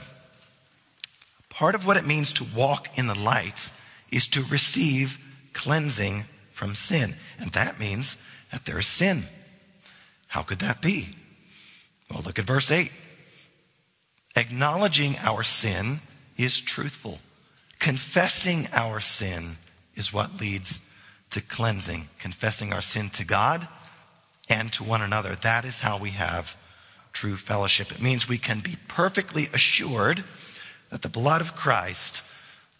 Part 1.47 1.75
of 1.75 1.86
what 1.86 1.95
it 1.95 2.08
means 2.08 2.34
to 2.34 2.43
walk 2.43 2.97
in 2.97 3.06
the 3.06 3.19
light 3.19 3.69
is 4.12 4.28
to 4.30 4.41
receive 4.41 5.23
cleansing 5.54 6.23
from 6.49 6.73
sin. 6.73 7.13
And 7.39 7.52
that 7.52 7.80
means 7.80 8.17
that 8.52 8.65
there 8.65 8.80
is 8.80 8.88
sin. 8.88 9.25
How 10.25 10.41
could 10.41 10.58
that 10.60 10.82
be? 10.82 11.10
Well, 12.10 12.23
look 12.25 12.39
at 12.39 12.45
verse 12.45 12.71
8. 12.71 12.91
Acknowledging 14.36 15.17
our 15.19 15.43
sin 15.43 15.99
is 16.36 16.60
truthful. 16.60 17.19
Confessing 17.78 18.67
our 18.73 18.99
sin 18.99 19.58
is 19.93 20.12
what 20.12 20.41
leads 20.41 20.80
to 21.30 21.41
cleansing, 21.41 22.08
confessing 22.17 22.73
our 22.73 22.82
sin 22.82 23.12
to 23.12 23.23
God 23.23 23.67
and 24.50 24.74
to 24.74 24.84
one 24.84 25.02
another. 25.02 25.36
That 25.36 25.64
is 25.64 25.80
how 25.80 25.98
we 25.98 26.12
have 26.12 26.58
true 27.14 27.36
fellowship. 27.36 27.92
It 27.92 28.02
means 28.02 28.28
we 28.28 28.38
can 28.38 28.60
be 28.60 28.78
perfectly 28.88 29.48
assured 29.54 30.24
that 30.90 31.02
the 31.02 31.10
blood 31.10 31.42
of 31.42 31.56
Christ 31.56 32.24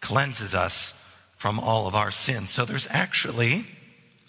cleanses 0.02 0.56
us 0.56 1.00
from 1.38 1.60
all 1.60 1.88
of 1.88 1.96
our 1.96 2.12
sins. 2.12 2.50
So 2.50 2.66
there's 2.66 2.88
actually 2.90 3.66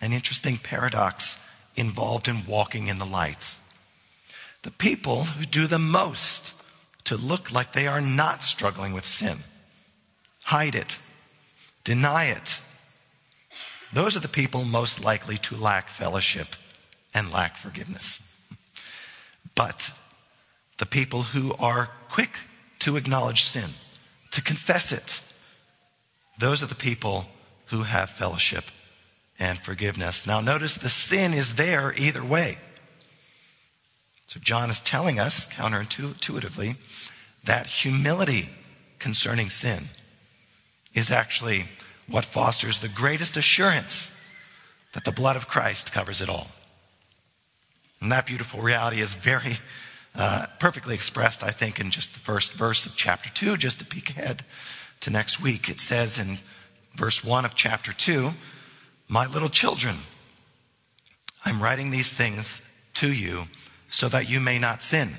an 0.00 0.12
interesting 0.12 0.58
paradox 0.58 1.48
involved 1.76 2.28
in 2.28 2.46
walking 2.46 2.88
in 2.88 2.98
the 2.98 3.06
light. 3.06 3.56
The 4.62 4.70
people 4.70 5.24
who 5.24 5.44
do 5.44 5.66
the 5.66 5.78
most 5.78 6.54
to 7.04 7.16
look 7.16 7.50
like 7.50 7.72
they 7.72 7.86
are 7.86 8.00
not 8.00 8.42
struggling 8.42 8.92
with 8.92 9.06
sin, 9.06 9.38
hide 10.42 10.74
it, 10.74 10.98
deny 11.84 12.26
it, 12.26 12.60
those 13.92 14.16
are 14.16 14.20
the 14.20 14.28
people 14.28 14.64
most 14.64 15.02
likely 15.02 15.36
to 15.38 15.56
lack 15.56 15.88
fellowship 15.88 16.54
and 17.14 17.32
lack 17.32 17.56
forgiveness. 17.56 18.26
But 19.54 19.90
the 20.78 20.86
people 20.86 21.22
who 21.22 21.54
are 21.58 21.90
quick 22.08 22.38
to 22.80 22.96
acknowledge 22.96 23.44
sin, 23.44 23.70
to 24.30 24.42
confess 24.42 24.92
it, 24.92 25.20
those 26.38 26.62
are 26.62 26.66
the 26.66 26.74
people 26.74 27.26
who 27.66 27.82
have 27.82 28.10
fellowship 28.10 28.64
and 29.38 29.58
forgiveness. 29.58 30.26
Now, 30.26 30.40
notice 30.40 30.76
the 30.76 30.88
sin 30.88 31.34
is 31.34 31.56
there 31.56 31.92
either 31.96 32.24
way. 32.24 32.58
So, 34.26 34.40
John 34.40 34.70
is 34.70 34.80
telling 34.80 35.18
us 35.18 35.52
counterintuitively 35.52 36.76
that 37.44 37.66
humility 37.66 38.48
concerning 38.98 39.50
sin 39.50 39.84
is 40.94 41.10
actually 41.10 41.66
what 42.08 42.24
fosters 42.24 42.78
the 42.78 42.88
greatest 42.88 43.36
assurance 43.36 44.16
that 44.92 45.04
the 45.04 45.12
blood 45.12 45.36
of 45.36 45.48
Christ 45.48 45.92
covers 45.92 46.20
it 46.20 46.28
all. 46.28 46.48
And 48.00 48.10
that 48.12 48.26
beautiful 48.26 48.62
reality 48.62 49.00
is 49.00 49.14
very 49.14 49.58
uh, 50.14 50.46
perfectly 50.58 50.94
expressed, 50.94 51.42
I 51.42 51.50
think, 51.50 51.78
in 51.78 51.90
just 51.90 52.12
the 52.12 52.18
first 52.18 52.52
verse 52.52 52.86
of 52.86 52.96
chapter 52.96 53.30
2, 53.30 53.56
just 53.56 53.78
to 53.78 53.84
peek 53.84 54.10
ahead 54.10 54.44
to 55.00 55.10
next 55.10 55.40
week. 55.40 55.68
It 55.68 55.80
says 55.80 56.18
in 56.18 56.38
verse 56.94 57.24
1 57.24 57.44
of 57.44 57.54
chapter 57.54 57.92
2 57.92 58.32
My 59.08 59.26
little 59.26 59.48
children, 59.48 59.98
I'm 61.44 61.62
writing 61.62 61.90
these 61.90 62.12
things 62.12 62.68
to 62.94 63.12
you 63.12 63.44
so 63.88 64.08
that 64.08 64.28
you 64.28 64.40
may 64.40 64.58
not 64.58 64.82
sin. 64.82 65.16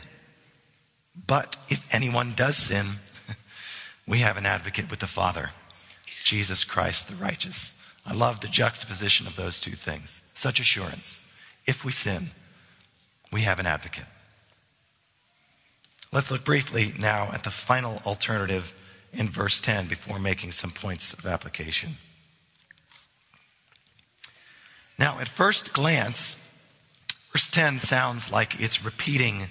But 1.28 1.58
if 1.70 1.94
anyone 1.94 2.34
does 2.36 2.58
sin, 2.58 2.88
we 4.08 4.20
have 4.20 4.38
an 4.38 4.46
advocate 4.46 4.90
with 4.90 5.00
the 5.00 5.08
Father 5.08 5.52
Jesus 6.24 6.64
Christ 6.64 7.08
the 7.08 7.16
righteous. 7.16 7.74
I 8.06 8.14
love 8.14 8.40
the 8.40 8.48
juxtaposition 8.48 9.28
of 9.28 9.36
those 9.36 9.60
two 9.60 9.72
things. 9.72 10.22
Such 10.34 10.60
assurance. 10.60 11.20
If 11.66 11.84
we 11.86 11.92
sin, 11.92 12.30
we 13.32 13.42
have 13.42 13.60
an 13.60 13.66
advocate. 13.66 14.06
Let's 16.12 16.30
look 16.30 16.44
briefly 16.44 16.94
now 17.00 17.30
at 17.32 17.44
the 17.44 17.50
final 17.50 18.02
alternative 18.06 18.76
in 19.14 19.30
verse 19.30 19.62
10 19.62 19.88
before 19.88 20.20
making 20.20 20.52
some 20.52 20.72
points 20.72 21.14
of 21.14 21.26
application. 21.26 21.98
Now, 25.00 25.20
at 25.20 25.30
first 25.30 25.74
glance, 25.74 26.38
verse 27.32 27.50
10 27.50 27.78
sounds 27.78 28.32
like 28.32 28.60
it's 28.60 28.84
repeating 28.84 29.48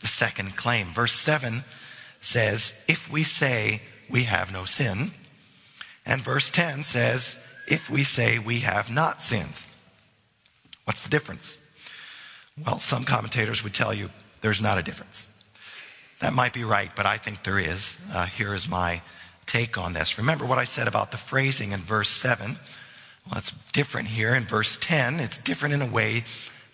the 0.00 0.06
second 0.06 0.56
claim. 0.56 0.88
Verse 0.88 1.12
7 1.12 1.62
says, 2.20 2.82
If 2.88 3.10
we 3.10 3.22
say 3.22 3.82
we 4.08 4.24
have 4.24 4.52
no 4.52 4.64
sin, 4.64 5.12
and 6.06 6.22
verse 6.22 6.50
10 6.50 6.84
says, 6.84 7.44
if 7.68 7.90
we 7.90 8.02
say 8.02 8.38
we 8.38 8.60
have 8.60 8.90
not 8.90 9.20
sinned. 9.20 9.62
What's 10.84 11.02
the 11.02 11.10
difference? 11.10 11.58
Well, 12.66 12.78
some 12.78 13.04
commentators 13.04 13.62
would 13.64 13.74
tell 13.74 13.94
you 13.94 14.10
there's 14.40 14.60
not 14.60 14.78
a 14.78 14.82
difference. 14.82 15.26
That 16.20 16.32
might 16.32 16.52
be 16.52 16.64
right, 16.64 16.90
but 16.94 17.06
I 17.06 17.18
think 17.18 17.42
there 17.44 17.58
is. 17.58 18.00
Uh, 18.12 18.26
here 18.26 18.54
is 18.54 18.68
my 18.68 19.02
take 19.46 19.78
on 19.78 19.92
this. 19.92 20.18
Remember 20.18 20.44
what 20.44 20.58
I 20.58 20.64
said 20.64 20.88
about 20.88 21.10
the 21.10 21.16
phrasing 21.16 21.72
in 21.72 21.80
verse 21.80 22.10
7? 22.10 22.58
Well, 23.26 23.38
it's 23.38 23.52
different 23.72 24.08
here 24.08 24.34
in 24.34 24.44
verse 24.44 24.78
10. 24.80 25.20
It's 25.20 25.38
different 25.38 25.74
in 25.74 25.82
a 25.82 25.86
way 25.86 26.24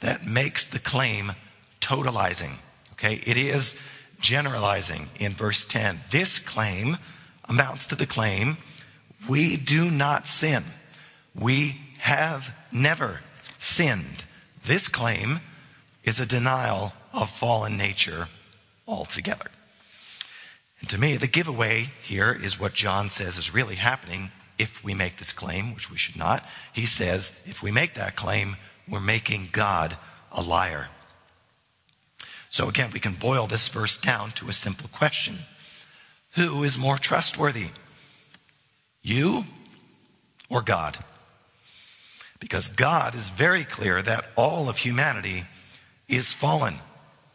that 0.00 0.26
makes 0.26 0.66
the 0.66 0.78
claim 0.78 1.32
totalizing. 1.80 2.54
Okay? 2.92 3.22
It 3.26 3.36
is 3.36 3.80
generalizing 4.20 5.08
in 5.18 5.32
verse 5.32 5.64
10. 5.66 6.00
This 6.10 6.38
claim 6.38 6.96
amounts 7.48 7.86
to 7.86 7.94
the 7.94 8.06
claim 8.06 8.56
we 9.28 9.56
do 9.56 9.90
not 9.90 10.26
sin. 10.26 10.64
We 11.34 11.76
have 11.98 12.54
never 12.70 13.20
sinned. 13.58 14.24
This 14.64 14.88
claim 14.88 15.40
is 16.04 16.20
a 16.20 16.26
denial 16.26 16.92
of 17.12 17.30
fallen 17.30 17.76
nature 17.76 18.28
altogether. 18.86 19.50
And 20.80 20.90
to 20.90 20.98
me, 20.98 21.16
the 21.16 21.26
giveaway 21.26 21.90
here 22.02 22.32
is 22.32 22.60
what 22.60 22.74
John 22.74 23.08
says 23.08 23.38
is 23.38 23.54
really 23.54 23.76
happening 23.76 24.30
if 24.58 24.84
we 24.84 24.94
make 24.94 25.16
this 25.16 25.32
claim, 25.32 25.74
which 25.74 25.90
we 25.90 25.96
should 25.96 26.16
not. 26.16 26.44
He 26.72 26.86
says 26.86 27.32
if 27.46 27.62
we 27.62 27.70
make 27.70 27.94
that 27.94 28.16
claim, 28.16 28.56
we're 28.88 29.00
making 29.00 29.48
God 29.52 29.96
a 30.30 30.42
liar. 30.42 30.88
So 32.50 32.68
again, 32.68 32.90
we 32.92 33.00
can 33.00 33.14
boil 33.14 33.46
this 33.46 33.68
verse 33.68 33.96
down 33.96 34.32
to 34.32 34.48
a 34.48 34.52
simple 34.52 34.88
question 34.92 35.38
Who 36.32 36.62
is 36.64 36.76
more 36.76 36.98
trustworthy? 36.98 37.68
You 39.02 39.44
or 40.48 40.62
God? 40.62 40.98
Because 42.40 42.68
God 42.68 43.14
is 43.14 43.28
very 43.30 43.64
clear 43.64 44.02
that 44.02 44.26
all 44.36 44.68
of 44.68 44.78
humanity 44.78 45.46
is 46.08 46.32
fallen. 46.32 46.78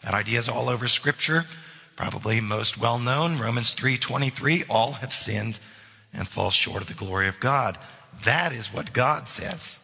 That 0.02 0.14
idea 0.14 0.40
is 0.40 0.50
all 0.50 0.70
over 0.70 0.88
Scripture. 0.88 1.46
Probably 1.96 2.40
most 2.40 2.78
well 2.78 2.98
known, 2.98 3.38
Romans 3.38 3.74
3:23, 3.74 4.64
all 4.70 4.94
have 4.94 5.14
sinned 5.14 5.60
and 6.14 6.28
fall 6.28 6.52
short 6.52 6.82
of 6.82 6.88
the 6.88 6.94
glory 6.94 7.28
of 7.28 7.40
God. 7.40 7.78
That 8.24 8.54
is 8.54 8.74
what 8.74 8.94
God 8.94 9.28
says. 9.28 9.80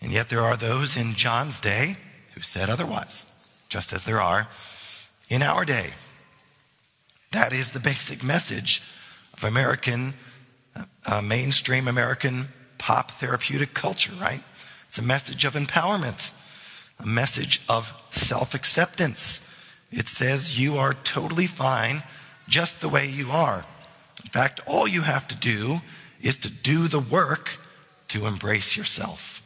And 0.00 0.12
yet 0.12 0.28
there 0.28 0.44
are 0.44 0.56
those 0.56 0.96
in 0.96 1.14
John's 1.14 1.60
day 1.60 1.96
who 2.34 2.42
said 2.42 2.68
otherwise, 2.68 3.26
just 3.68 3.92
as 3.92 4.04
there 4.04 4.20
are 4.20 4.48
in 5.28 5.42
our 5.42 5.64
day. 5.64 5.94
That 7.32 7.52
is 7.52 7.72
the 7.72 7.80
basic 7.80 8.22
message 8.22 8.82
of 9.32 9.44
American, 9.44 10.14
uh, 11.04 11.20
mainstream 11.20 11.88
American 11.88 12.48
pop 12.78 13.12
therapeutic 13.12 13.74
culture, 13.74 14.12
right? 14.20 14.42
It's 14.86 14.98
a 14.98 15.02
message 15.02 15.44
of 15.44 15.54
empowerment, 15.54 16.30
a 16.98 17.06
message 17.06 17.62
of 17.68 17.92
self 18.10 18.54
acceptance, 18.54 19.50
it 19.90 20.08
says 20.08 20.58
you 20.58 20.78
are 20.78 20.94
totally 20.94 21.46
fine 21.46 22.02
just 22.48 22.80
the 22.80 22.88
way 22.88 23.06
you 23.06 23.30
are. 23.30 23.64
In 24.22 24.30
fact, 24.30 24.60
all 24.66 24.86
you 24.86 25.02
have 25.02 25.28
to 25.28 25.36
do 25.36 25.80
is 26.20 26.36
to 26.38 26.50
do 26.50 26.88
the 26.88 27.00
work 27.00 27.58
to 28.08 28.26
embrace 28.26 28.76
yourself. 28.76 29.42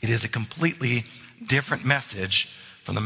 It 0.00 0.10
is 0.10 0.24
a 0.24 0.28
completely 0.28 1.04
different 1.46 1.84
message 1.84 2.54
from 2.84 2.94
the 2.94 3.00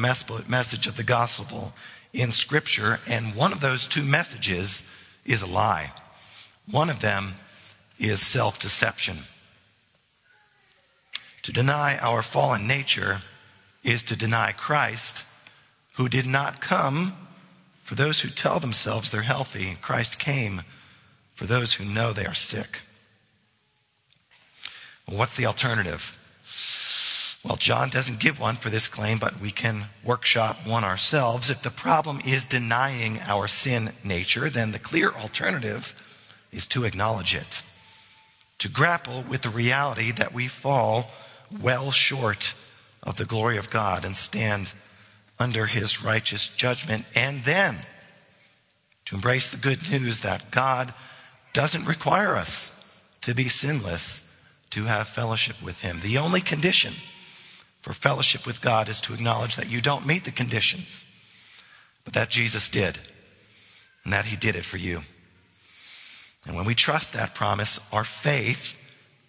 message 0.49 0.87
of 0.87 0.97
the 0.97 1.03
gospel 1.03 1.73
in 2.13 2.33
Scripture, 2.33 2.99
and 3.07 3.35
one 3.35 3.53
of 3.53 3.61
those 3.61 3.87
two 3.87 4.03
messages 4.03 4.89
is 5.25 5.43
a 5.43 5.47
lie. 5.47 5.93
One 6.71 6.89
of 6.89 7.01
them 7.01 7.35
is 7.99 8.21
self 8.21 8.59
deception. 8.59 9.19
To 11.47 11.53
deny 11.53 11.97
our 11.99 12.23
fallen 12.23 12.67
nature 12.67 13.21
is 13.85 14.03
to 14.03 14.17
deny 14.17 14.51
Christ 14.51 15.25
who 15.93 16.09
did 16.09 16.27
not 16.27 16.61
come 16.61 17.17
for 17.85 17.95
those 17.95 18.23
who 18.23 18.31
tell 18.31 18.59
themselves 18.59 19.13
they're 19.13 19.23
healthy. 19.23 19.77
Christ 19.81 20.19
came 20.19 20.63
for 21.35 21.47
those 21.47 21.75
who 21.75 21.85
know 21.85 22.13
they 22.13 22.27
are 22.27 22.35
sick. 22.35 22.81
Well, 25.07 25.19
what's 25.19 25.37
the 25.37 25.47
alternative? 25.47 26.19
Well, 27.45 27.55
John 27.55 27.91
doesn't 27.91 28.19
give 28.19 28.41
one 28.41 28.57
for 28.57 28.69
this 28.69 28.89
claim, 28.89 29.19
but 29.19 29.41
we 29.41 29.53
can 29.53 29.85
workshop 30.03 30.67
one 30.67 30.83
ourselves. 30.83 31.49
If 31.49 31.63
the 31.63 31.71
problem 31.71 32.19
is 32.27 32.45
denying 32.45 33.21
our 33.21 33.47
sin 33.47 33.93
nature, 34.03 34.51
then 34.51 34.73
the 34.73 34.81
clear 34.81 35.13
alternative 35.13 35.95
is 36.51 36.67
to 36.67 36.83
acknowledge 36.83 37.37
it, 37.37 37.63
to 38.59 38.69
grapple 38.69 39.23
with 39.23 39.43
the 39.43 39.49
reality 39.49 40.11
that 40.11 40.35
we 40.35 40.49
fall 40.49 41.13
well 41.63 41.91
short 41.91 42.55
of 43.03 43.17
the 43.17 43.25
glory 43.25 43.57
of 43.57 43.71
God 43.71 44.05
and 44.05 44.17
stand 44.17 44.73
under 45.39 45.67
his 45.67 46.03
righteous 46.03 46.49
judgment, 46.49 47.05
and 47.15 47.45
then 47.45 47.77
to 49.05 49.15
embrace 49.15 49.51
the 49.51 49.57
good 49.57 49.91
news 49.91 50.21
that 50.21 50.51
God 50.51 50.95
doesn't 51.53 51.85
require 51.85 52.35
us 52.35 52.73
to 53.21 53.35
be 53.35 53.49
sinless 53.49 54.29
to 54.71 54.85
have 54.85 55.09
fellowship 55.09 55.63
with 55.63 55.81
him. 55.81 56.01
The 56.01 56.19
only 56.19 56.41
condition 56.41 56.95
for 57.81 57.93
fellowship 57.93 58.47
with 58.47 58.61
God 58.61 58.89
is 58.89 59.01
to 59.03 59.15
acknowledge 59.15 59.57
that 59.57 59.71
you 59.71 59.81
don't 59.81 60.07
meet 60.07 60.25
the 60.25 60.33
conditions, 60.33 61.07
but 62.05 62.15
that 62.15 62.31
Jesus 62.31 62.69
did, 62.69 62.99
and 64.05 64.13
that 64.13 64.25
he 64.27 64.37
did 64.37 64.57
it 64.57 64.65
for 64.65 64.77
you. 64.77 65.03
And 66.47 66.57
when 66.57 66.65
we 66.65 66.75
trust 66.75 67.13
that 67.13 67.35
promise, 67.35 67.81
our 67.93 68.05
faith 68.05 68.77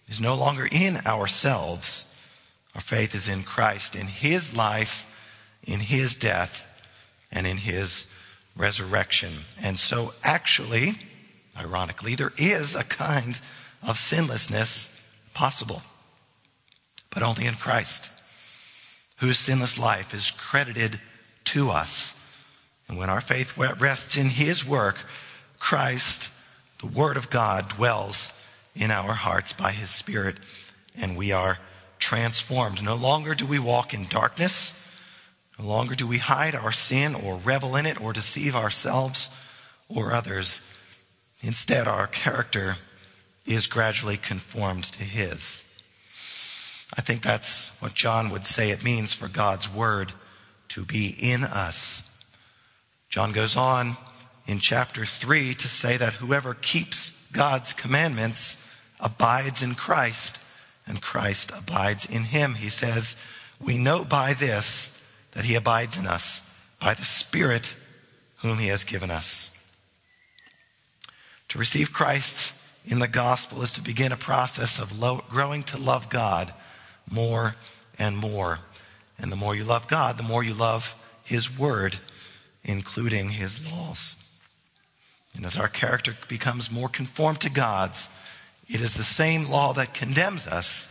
is 0.07 0.21
no 0.21 0.35
longer 0.35 0.67
in 0.71 0.97
ourselves. 1.05 2.13
Our 2.75 2.81
faith 2.81 3.15
is 3.15 3.27
in 3.27 3.43
Christ, 3.43 3.95
in 3.95 4.07
his 4.07 4.55
life 4.55 5.07
in 5.67 5.81
his 5.81 6.15
death 6.15 6.65
and 7.31 7.45
in 7.45 7.57
his 7.57 8.07
resurrection. 8.55 9.33
And 9.61 9.77
so, 9.77 10.13
actually, 10.23 10.97
ironically, 11.57 12.15
there 12.15 12.33
is 12.37 12.75
a 12.75 12.83
kind 12.83 13.39
of 13.83 13.97
sinlessness 13.97 14.99
possible, 15.33 15.83
but 17.11 17.21
only 17.21 17.45
in 17.45 17.55
Christ, 17.55 18.09
whose 19.17 19.37
sinless 19.37 19.77
life 19.77 20.13
is 20.13 20.31
credited 20.31 20.99
to 21.45 21.69
us. 21.69 22.15
And 22.87 22.97
when 22.97 23.09
our 23.09 23.21
faith 23.21 23.57
rests 23.57 24.17
in 24.17 24.27
his 24.27 24.65
work, 24.65 24.97
Christ, 25.59 26.29
the 26.79 26.87
Word 26.87 27.17
of 27.17 27.29
God, 27.29 27.69
dwells 27.69 28.31
in 28.77 28.91
our 28.91 29.13
hearts 29.13 29.53
by 29.53 29.71
his 29.71 29.89
Spirit, 29.89 30.37
and 30.97 31.17
we 31.17 31.31
are 31.31 31.59
transformed. 31.99 32.83
No 32.83 32.95
longer 32.95 33.33
do 33.33 33.45
we 33.45 33.59
walk 33.59 33.93
in 33.93 34.05
darkness 34.05 34.83
no 35.59 35.65
longer 35.65 35.95
do 35.95 36.05
we 36.05 36.19
hide 36.19 36.53
our 36.53 36.71
sin 36.71 37.15
or 37.15 37.37
revel 37.37 37.75
in 37.75 37.85
it 37.85 37.99
or 37.99 38.13
deceive 38.13 38.55
ourselves 38.55 39.29
or 39.89 40.13
others. 40.13 40.61
Instead, 41.41 41.87
our 41.87 42.07
character 42.07 42.77
is 43.45 43.65
gradually 43.65 44.17
conformed 44.17 44.83
to 44.83 45.03
His. 45.03 45.63
I 46.95 47.01
think 47.01 47.21
that's 47.21 47.75
what 47.81 47.95
John 47.95 48.29
would 48.29 48.45
say 48.45 48.69
it 48.69 48.83
means 48.83 49.13
for 49.13 49.27
God's 49.27 49.71
Word 49.71 50.13
to 50.69 50.85
be 50.85 51.15
in 51.19 51.43
us. 51.43 52.03
John 53.09 53.31
goes 53.31 53.55
on 53.55 53.97
in 54.45 54.59
chapter 54.59 55.05
3 55.05 55.53
to 55.55 55.67
say 55.67 55.97
that 55.97 56.13
whoever 56.13 56.53
keeps 56.53 57.11
God's 57.31 57.73
commandments 57.73 58.63
abides 58.99 59.61
in 59.61 59.75
Christ, 59.75 60.39
and 60.85 61.01
Christ 61.01 61.51
abides 61.55 62.05
in 62.05 62.23
him. 62.23 62.55
He 62.55 62.69
says, 62.69 63.17
We 63.59 63.77
know 63.77 64.03
by 64.03 64.33
this 64.33 65.01
that 65.31 65.45
he 65.45 65.55
abides 65.55 65.97
in 65.97 66.07
us 66.07 66.47
by 66.79 66.93
the 66.93 67.05
Spirit 67.05 67.75
whom 68.37 68.59
he 68.59 68.67
has 68.67 68.83
given 68.83 69.11
us. 69.11 69.49
To 71.49 71.59
receive 71.59 71.93
Christ 71.93 72.53
in 72.85 72.99
the 72.99 73.07
gospel 73.07 73.61
is 73.61 73.71
to 73.73 73.81
begin 73.81 74.11
a 74.11 74.17
process 74.17 74.79
of 74.79 74.97
lo- 74.97 75.23
growing 75.29 75.63
to 75.63 75.77
love 75.77 76.09
God 76.09 76.53
more 77.09 77.55
and 77.97 78.17
more. 78.17 78.59
And 79.19 79.31
the 79.31 79.35
more 79.35 79.55
you 79.55 79.63
love 79.63 79.87
God, 79.87 80.17
the 80.17 80.23
more 80.23 80.43
you 80.43 80.53
love 80.53 80.95
his 81.23 81.57
word, 81.57 81.97
including 82.63 83.29
his 83.29 83.71
laws. 83.71 84.15
And 85.35 85.45
as 85.45 85.57
our 85.57 85.67
character 85.67 86.17
becomes 86.27 86.71
more 86.71 86.89
conformed 86.89 87.41
to 87.41 87.49
God's, 87.49 88.09
it 88.67 88.81
is 88.81 88.93
the 88.93 89.03
same 89.03 89.49
law 89.49 89.73
that 89.73 89.93
condemns 89.93 90.47
us 90.47 90.87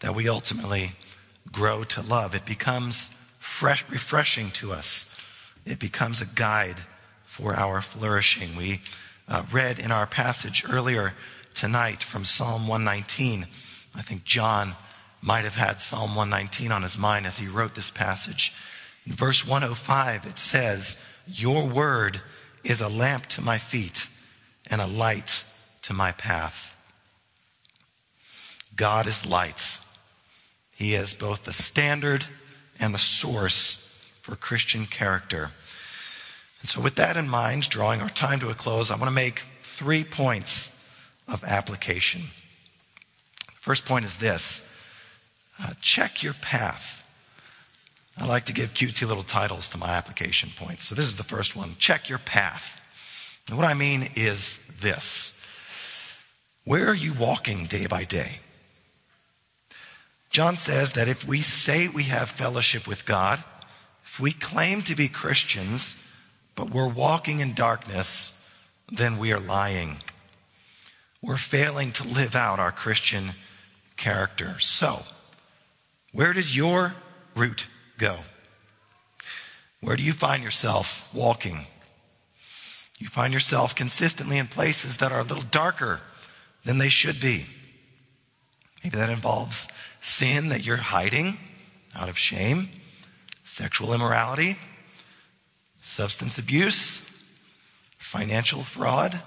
that 0.00 0.14
we 0.14 0.28
ultimately 0.28 0.92
grow 1.50 1.84
to 1.84 2.02
love. 2.02 2.34
It 2.34 2.44
becomes 2.46 3.10
fresh, 3.38 3.84
refreshing 3.90 4.50
to 4.52 4.72
us. 4.72 5.08
It 5.64 5.78
becomes 5.78 6.20
a 6.20 6.26
guide 6.26 6.80
for 7.24 7.54
our 7.54 7.80
flourishing. 7.80 8.56
We 8.56 8.80
uh, 9.28 9.44
read 9.52 9.78
in 9.78 9.92
our 9.92 10.06
passage 10.06 10.64
earlier 10.68 11.14
tonight 11.54 12.02
from 12.02 12.24
Psalm 12.24 12.66
119. 12.66 13.46
I 13.94 14.02
think 14.02 14.24
John 14.24 14.74
might 15.20 15.44
have 15.44 15.54
had 15.54 15.78
Psalm 15.78 16.14
119 16.14 16.72
on 16.72 16.82
his 16.82 16.98
mind 16.98 17.26
as 17.26 17.38
he 17.38 17.46
wrote 17.46 17.74
this 17.74 17.90
passage. 17.90 18.52
In 19.06 19.12
verse 19.12 19.46
105, 19.46 20.26
it 20.26 20.38
says, 20.38 21.02
Your 21.26 21.66
word 21.66 22.22
is 22.64 22.80
a 22.80 22.88
lamp 22.88 23.26
to 23.26 23.42
my 23.42 23.58
feet 23.58 24.08
and 24.66 24.80
a 24.80 24.86
light 24.86 25.44
to 25.82 25.92
my 25.92 26.12
path. 26.12 26.71
God 28.76 29.06
is 29.06 29.26
light. 29.26 29.78
He 30.76 30.94
is 30.94 31.14
both 31.14 31.44
the 31.44 31.52
standard 31.52 32.26
and 32.80 32.94
the 32.94 32.98
source 32.98 33.78
for 34.22 34.36
Christian 34.36 34.86
character. 34.86 35.50
And 36.60 36.68
so, 36.68 36.80
with 36.80 36.94
that 36.94 37.16
in 37.16 37.28
mind, 37.28 37.68
drawing 37.68 38.00
our 38.00 38.08
time 38.08 38.40
to 38.40 38.50
a 38.50 38.54
close, 38.54 38.90
I 38.90 38.94
want 38.94 39.08
to 39.08 39.10
make 39.10 39.40
three 39.62 40.04
points 40.04 40.80
of 41.28 41.44
application. 41.44 42.22
The 43.46 43.52
first 43.52 43.84
point 43.84 44.04
is 44.04 44.16
this 44.16 44.68
uh, 45.60 45.72
check 45.80 46.22
your 46.22 46.34
path. 46.34 47.00
I 48.18 48.26
like 48.26 48.44
to 48.46 48.52
give 48.52 48.74
cutesy 48.74 49.06
little 49.06 49.22
titles 49.22 49.68
to 49.70 49.78
my 49.78 49.88
application 49.88 50.50
points. 50.56 50.84
So, 50.84 50.94
this 50.94 51.06
is 51.06 51.16
the 51.16 51.24
first 51.24 51.56
one 51.56 51.76
check 51.78 52.08
your 52.08 52.18
path. 52.18 52.80
And 53.48 53.56
what 53.56 53.66
I 53.66 53.74
mean 53.74 54.08
is 54.14 54.58
this 54.80 55.38
Where 56.64 56.88
are 56.88 56.94
you 56.94 57.12
walking 57.12 57.66
day 57.66 57.86
by 57.86 58.04
day? 58.04 58.38
John 60.32 60.56
says 60.56 60.94
that 60.94 61.08
if 61.08 61.26
we 61.26 61.42
say 61.42 61.88
we 61.88 62.04
have 62.04 62.30
fellowship 62.30 62.88
with 62.88 63.04
God, 63.04 63.44
if 64.02 64.18
we 64.18 64.32
claim 64.32 64.80
to 64.82 64.96
be 64.96 65.06
Christians, 65.06 66.02
but 66.54 66.70
we're 66.70 66.88
walking 66.88 67.40
in 67.40 67.52
darkness, 67.52 68.42
then 68.90 69.18
we 69.18 69.30
are 69.30 69.38
lying. 69.38 69.98
we're 71.20 71.36
failing 71.36 71.92
to 71.92 72.02
live 72.02 72.34
out 72.34 72.58
our 72.58 72.72
Christian 72.72 73.34
character. 73.96 74.58
So, 74.58 75.02
where 76.10 76.32
does 76.32 76.56
your 76.56 76.94
route 77.36 77.68
go? 77.96 78.18
Where 79.80 79.96
do 79.96 80.02
you 80.02 80.12
find 80.12 80.42
yourself 80.42 81.08
walking? 81.14 81.66
You 82.98 83.06
find 83.06 83.32
yourself 83.32 83.74
consistently 83.74 84.38
in 84.38 84.46
places 84.48 84.96
that 84.96 85.12
are 85.12 85.20
a 85.20 85.24
little 85.24 85.44
darker 85.44 86.00
than 86.64 86.78
they 86.78 86.88
should 86.88 87.20
be. 87.20 87.46
Maybe 88.82 88.96
that 88.96 89.10
involves 89.10 89.68
sin 90.02 90.48
that 90.48 90.64
you're 90.64 90.76
hiding 90.76 91.38
out 91.94 92.08
of 92.08 92.18
shame, 92.18 92.68
sexual 93.44 93.94
immorality, 93.94 94.58
substance 95.80 96.36
abuse, 96.38 97.08
financial 97.98 98.62
fraud, 98.62 99.22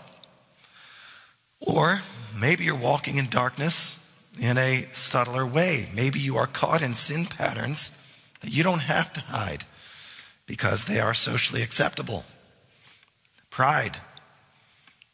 or 1.60 2.02
maybe 2.36 2.66
you're 2.66 2.76
walking 2.76 3.18
in 3.18 3.28
darkness 3.28 4.02
in 4.40 4.58
a 4.58 4.88
subtler 4.92 5.46
way. 5.46 5.90
Maybe 5.94 6.20
you 6.20 6.38
are 6.38 6.46
caught 6.46 6.82
in 6.82 6.94
sin 6.94 7.26
patterns 7.26 7.98
that 8.42 8.52
you 8.52 8.62
don't 8.62 8.80
have 8.80 9.14
to 9.14 9.22
hide 9.22 9.64
because 10.46 10.86
they 10.86 11.00
are 11.00 11.14
socially 11.14 11.62
acceptable. 11.62 12.26
Pride, 13.50 13.98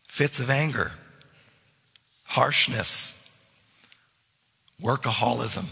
fits 0.07 0.39
of 0.39 0.49
anger, 0.49 0.93
harshness, 2.23 3.13
workaholism, 4.81 5.65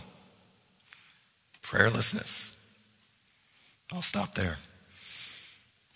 prayerlessness. 1.64 2.56
I'll 3.92 4.02
stop 4.02 4.36
there. 4.36 4.58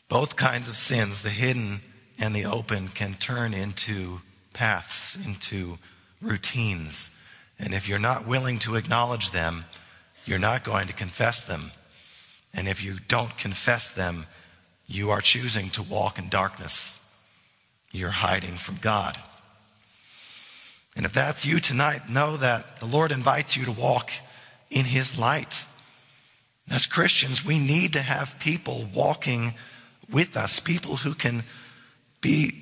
Both 0.09 0.35
kinds 0.35 0.67
of 0.67 0.77
sins, 0.77 1.21
the 1.21 1.29
hidden 1.29 1.81
and 2.19 2.35
the 2.35 2.45
open, 2.45 2.87
can 2.87 3.13
turn 3.13 3.53
into 3.53 4.21
paths, 4.53 5.15
into 5.15 5.77
routines. 6.21 7.11
And 7.59 7.73
if 7.73 7.87
you're 7.87 7.99
not 7.99 8.27
willing 8.27 8.59
to 8.59 8.75
acknowledge 8.75 9.31
them, 9.31 9.65
you're 10.25 10.39
not 10.39 10.63
going 10.63 10.87
to 10.87 10.93
confess 10.93 11.41
them. 11.41 11.71
And 12.53 12.67
if 12.67 12.83
you 12.83 12.97
don't 13.07 13.35
confess 13.37 13.89
them, 13.89 14.25
you 14.87 15.09
are 15.09 15.21
choosing 15.21 15.69
to 15.71 15.83
walk 15.83 16.19
in 16.19 16.29
darkness. 16.29 16.99
You're 17.91 18.09
hiding 18.09 18.55
from 18.55 18.77
God. 18.77 19.17
And 20.95 21.05
if 21.05 21.13
that's 21.13 21.45
you 21.45 21.59
tonight, 21.59 22.09
know 22.09 22.37
that 22.37 22.79
the 22.79 22.85
Lord 22.85 23.11
invites 23.11 23.57
you 23.57 23.65
to 23.65 23.71
walk 23.71 24.11
in 24.69 24.85
His 24.85 25.17
light. 25.17 25.65
As 26.71 26.85
Christians, 26.85 27.43
we 27.43 27.59
need 27.59 27.93
to 27.93 28.01
have 28.01 28.39
people 28.39 28.87
walking 28.93 29.53
with 30.09 30.37
us, 30.37 30.59
people 30.59 30.97
who 30.97 31.13
can 31.13 31.43
be 32.21 32.53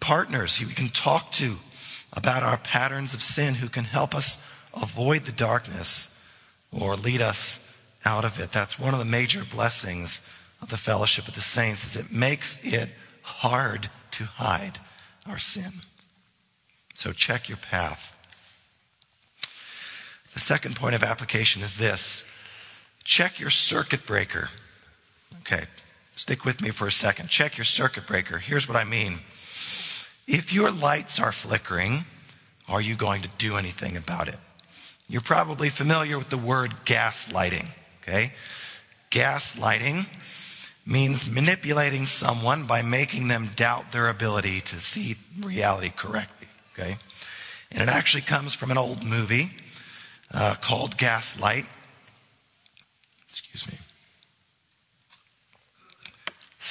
partners, 0.00 0.56
who 0.56 0.66
we 0.66 0.74
can 0.74 0.88
talk 0.88 1.32
to 1.32 1.56
about 2.12 2.42
our 2.42 2.56
patterns 2.56 3.14
of 3.14 3.22
sin, 3.22 3.54
who 3.54 3.68
can 3.68 3.84
help 3.84 4.14
us 4.14 4.44
avoid 4.74 5.22
the 5.22 5.32
darkness 5.32 6.18
or 6.72 6.96
lead 6.96 7.20
us 7.20 7.62
out 8.04 8.24
of 8.24 8.40
it. 8.40 8.52
That's 8.52 8.78
one 8.78 8.94
of 8.94 8.98
the 8.98 9.04
major 9.04 9.44
blessings 9.44 10.22
of 10.62 10.70
the 10.70 10.76
fellowship 10.76 11.28
of 11.28 11.34
the 11.34 11.40
saints 11.40 11.84
is 11.84 11.96
it 11.96 12.12
makes 12.12 12.64
it 12.64 12.88
hard 13.22 13.90
to 14.12 14.24
hide 14.24 14.78
our 15.26 15.38
sin. 15.38 15.72
So 16.96 17.12
check 17.12 17.46
your 17.46 17.58
path. 17.58 18.16
The 20.32 20.40
second 20.40 20.76
point 20.76 20.94
of 20.94 21.02
application 21.02 21.62
is 21.62 21.76
this. 21.76 22.24
Check 23.04 23.38
your 23.38 23.50
circuit 23.50 24.06
breaker. 24.06 24.48
Okay, 25.40 25.64
stick 26.14 26.46
with 26.46 26.62
me 26.62 26.70
for 26.70 26.86
a 26.86 26.92
second. 26.92 27.28
Check 27.28 27.58
your 27.58 27.66
circuit 27.66 28.06
breaker. 28.06 28.38
Here's 28.38 28.66
what 28.66 28.78
I 28.78 28.84
mean. 28.84 29.18
If 30.26 30.54
your 30.54 30.70
lights 30.70 31.20
are 31.20 31.32
flickering, 31.32 32.06
are 32.66 32.80
you 32.80 32.96
going 32.96 33.20
to 33.22 33.28
do 33.36 33.56
anything 33.56 33.96
about 33.96 34.28
it? 34.28 34.38
You're 35.06 35.20
probably 35.20 35.68
familiar 35.68 36.18
with 36.18 36.30
the 36.30 36.38
word 36.38 36.72
gaslighting, 36.86 37.66
okay? 38.02 38.32
Gaslighting 39.10 40.06
means 40.86 41.30
manipulating 41.30 42.06
someone 42.06 42.64
by 42.64 42.80
making 42.80 43.28
them 43.28 43.50
doubt 43.54 43.92
their 43.92 44.08
ability 44.08 44.62
to 44.62 44.76
see 44.76 45.16
reality 45.38 45.90
correctly, 45.94 46.45
okay? 46.78 46.98
And 47.70 47.82
it 47.82 47.88
actually 47.88 48.22
comes 48.22 48.54
from 48.54 48.70
an 48.70 48.78
old 48.78 49.02
movie 49.02 49.52
uh, 50.32 50.54
called 50.56 50.96
Gaslight. 50.96 51.66
Excuse 53.28 53.68
me 53.68 53.78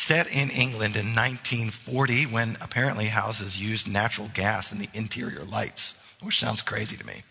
set 0.06 0.28
in 0.28 0.52
England 0.52 0.96
in 0.96 1.08
1940 1.08 2.28
when 2.28 2.58
apparently 2.62 3.08
houses 3.08 3.60
used 3.60 3.92
natural 3.92 4.30
gas 4.36 4.72
in 4.72 4.78
the 4.78 4.90
interior 4.94 5.44
lights, 5.44 6.06
which 6.22 6.40
sounds 6.40 6.62
crazy 6.62 6.96
to 6.96 7.08
me. 7.08 7.24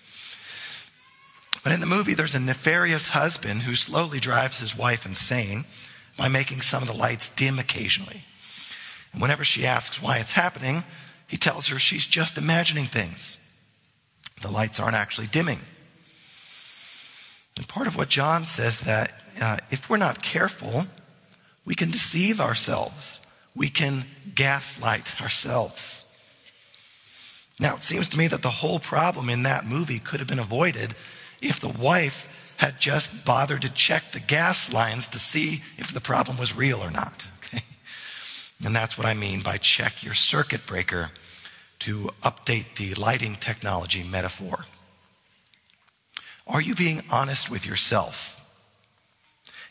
But 1.62 1.70
in 1.70 1.78
the 1.78 1.86
movie, 1.86 2.14
there's 2.14 2.34
a 2.34 2.40
nefarious 2.40 3.10
husband 3.10 3.62
who 3.62 3.76
slowly 3.76 4.18
drives 4.18 4.58
his 4.58 4.76
wife 4.76 5.06
insane 5.06 5.66
by 6.16 6.26
making 6.26 6.62
some 6.62 6.82
of 6.82 6.88
the 6.88 6.96
lights 6.96 7.28
dim 7.28 7.60
occasionally. 7.60 8.24
And 9.12 9.22
whenever 9.22 9.44
she 9.44 9.64
asks 9.64 10.02
why 10.02 10.18
it's 10.18 10.32
happening, 10.32 10.82
he 11.34 11.38
tells 11.38 11.66
her 11.66 11.80
she's 11.80 12.06
just 12.06 12.38
imagining 12.38 12.84
things. 12.84 13.38
The 14.40 14.52
lights 14.52 14.78
aren't 14.78 14.94
actually 14.94 15.26
dimming. 15.26 15.58
And 17.56 17.66
part 17.66 17.88
of 17.88 17.96
what 17.96 18.08
John 18.08 18.46
says 18.46 18.78
that 18.82 19.12
uh, 19.40 19.56
if 19.68 19.90
we're 19.90 19.96
not 19.96 20.22
careful, 20.22 20.86
we 21.64 21.74
can 21.74 21.90
deceive 21.90 22.40
ourselves. 22.40 23.20
We 23.52 23.68
can 23.68 24.04
gaslight 24.32 25.20
ourselves. 25.20 26.04
Now, 27.58 27.74
it 27.74 27.82
seems 27.82 28.08
to 28.10 28.18
me 28.18 28.28
that 28.28 28.42
the 28.42 28.50
whole 28.62 28.78
problem 28.78 29.28
in 29.28 29.42
that 29.42 29.66
movie 29.66 29.98
could 29.98 30.20
have 30.20 30.28
been 30.28 30.38
avoided 30.38 30.94
if 31.42 31.58
the 31.58 31.68
wife 31.68 32.28
had 32.58 32.78
just 32.78 33.24
bothered 33.24 33.62
to 33.62 33.74
check 33.74 34.12
the 34.12 34.20
gas 34.20 34.72
lines 34.72 35.08
to 35.08 35.18
see 35.18 35.64
if 35.78 35.92
the 35.92 36.00
problem 36.00 36.38
was 36.38 36.54
real 36.54 36.78
or 36.78 36.92
not. 36.92 37.26
And 38.64 38.74
that's 38.74 38.96
what 38.96 39.06
I 39.06 39.14
mean 39.14 39.42
by 39.42 39.58
check 39.58 40.02
your 40.02 40.14
circuit 40.14 40.66
breaker 40.66 41.10
to 41.80 42.10
update 42.22 42.76
the 42.76 42.94
lighting 42.94 43.34
technology 43.34 44.02
metaphor. 44.02 44.64
Are 46.46 46.62
you 46.62 46.74
being 46.74 47.02
honest 47.10 47.50
with 47.50 47.66
yourself? 47.66 48.40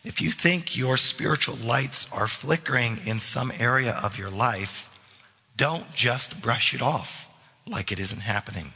If 0.03 0.21
you 0.21 0.31
think 0.31 0.77
your 0.77 0.97
spiritual 0.97 1.55
lights 1.55 2.11
are 2.11 2.27
flickering 2.27 2.99
in 3.05 3.19
some 3.19 3.51
area 3.57 3.93
of 3.93 4.17
your 4.17 4.29
life, 4.29 4.89
don't 5.55 5.93
just 5.95 6.41
brush 6.41 6.73
it 6.73 6.81
off 6.81 7.33
like 7.65 7.91
it 7.91 7.99
isn't 7.99 8.21
happening. 8.21 8.73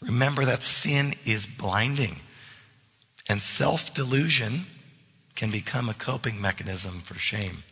Remember 0.00 0.44
that 0.44 0.62
sin 0.62 1.14
is 1.24 1.46
blinding, 1.46 2.16
and 3.28 3.40
self 3.40 3.94
delusion 3.94 4.66
can 5.36 5.50
become 5.50 5.88
a 5.88 5.94
coping 5.94 6.40
mechanism 6.40 7.00
for 7.00 7.14
shame. 7.14 7.62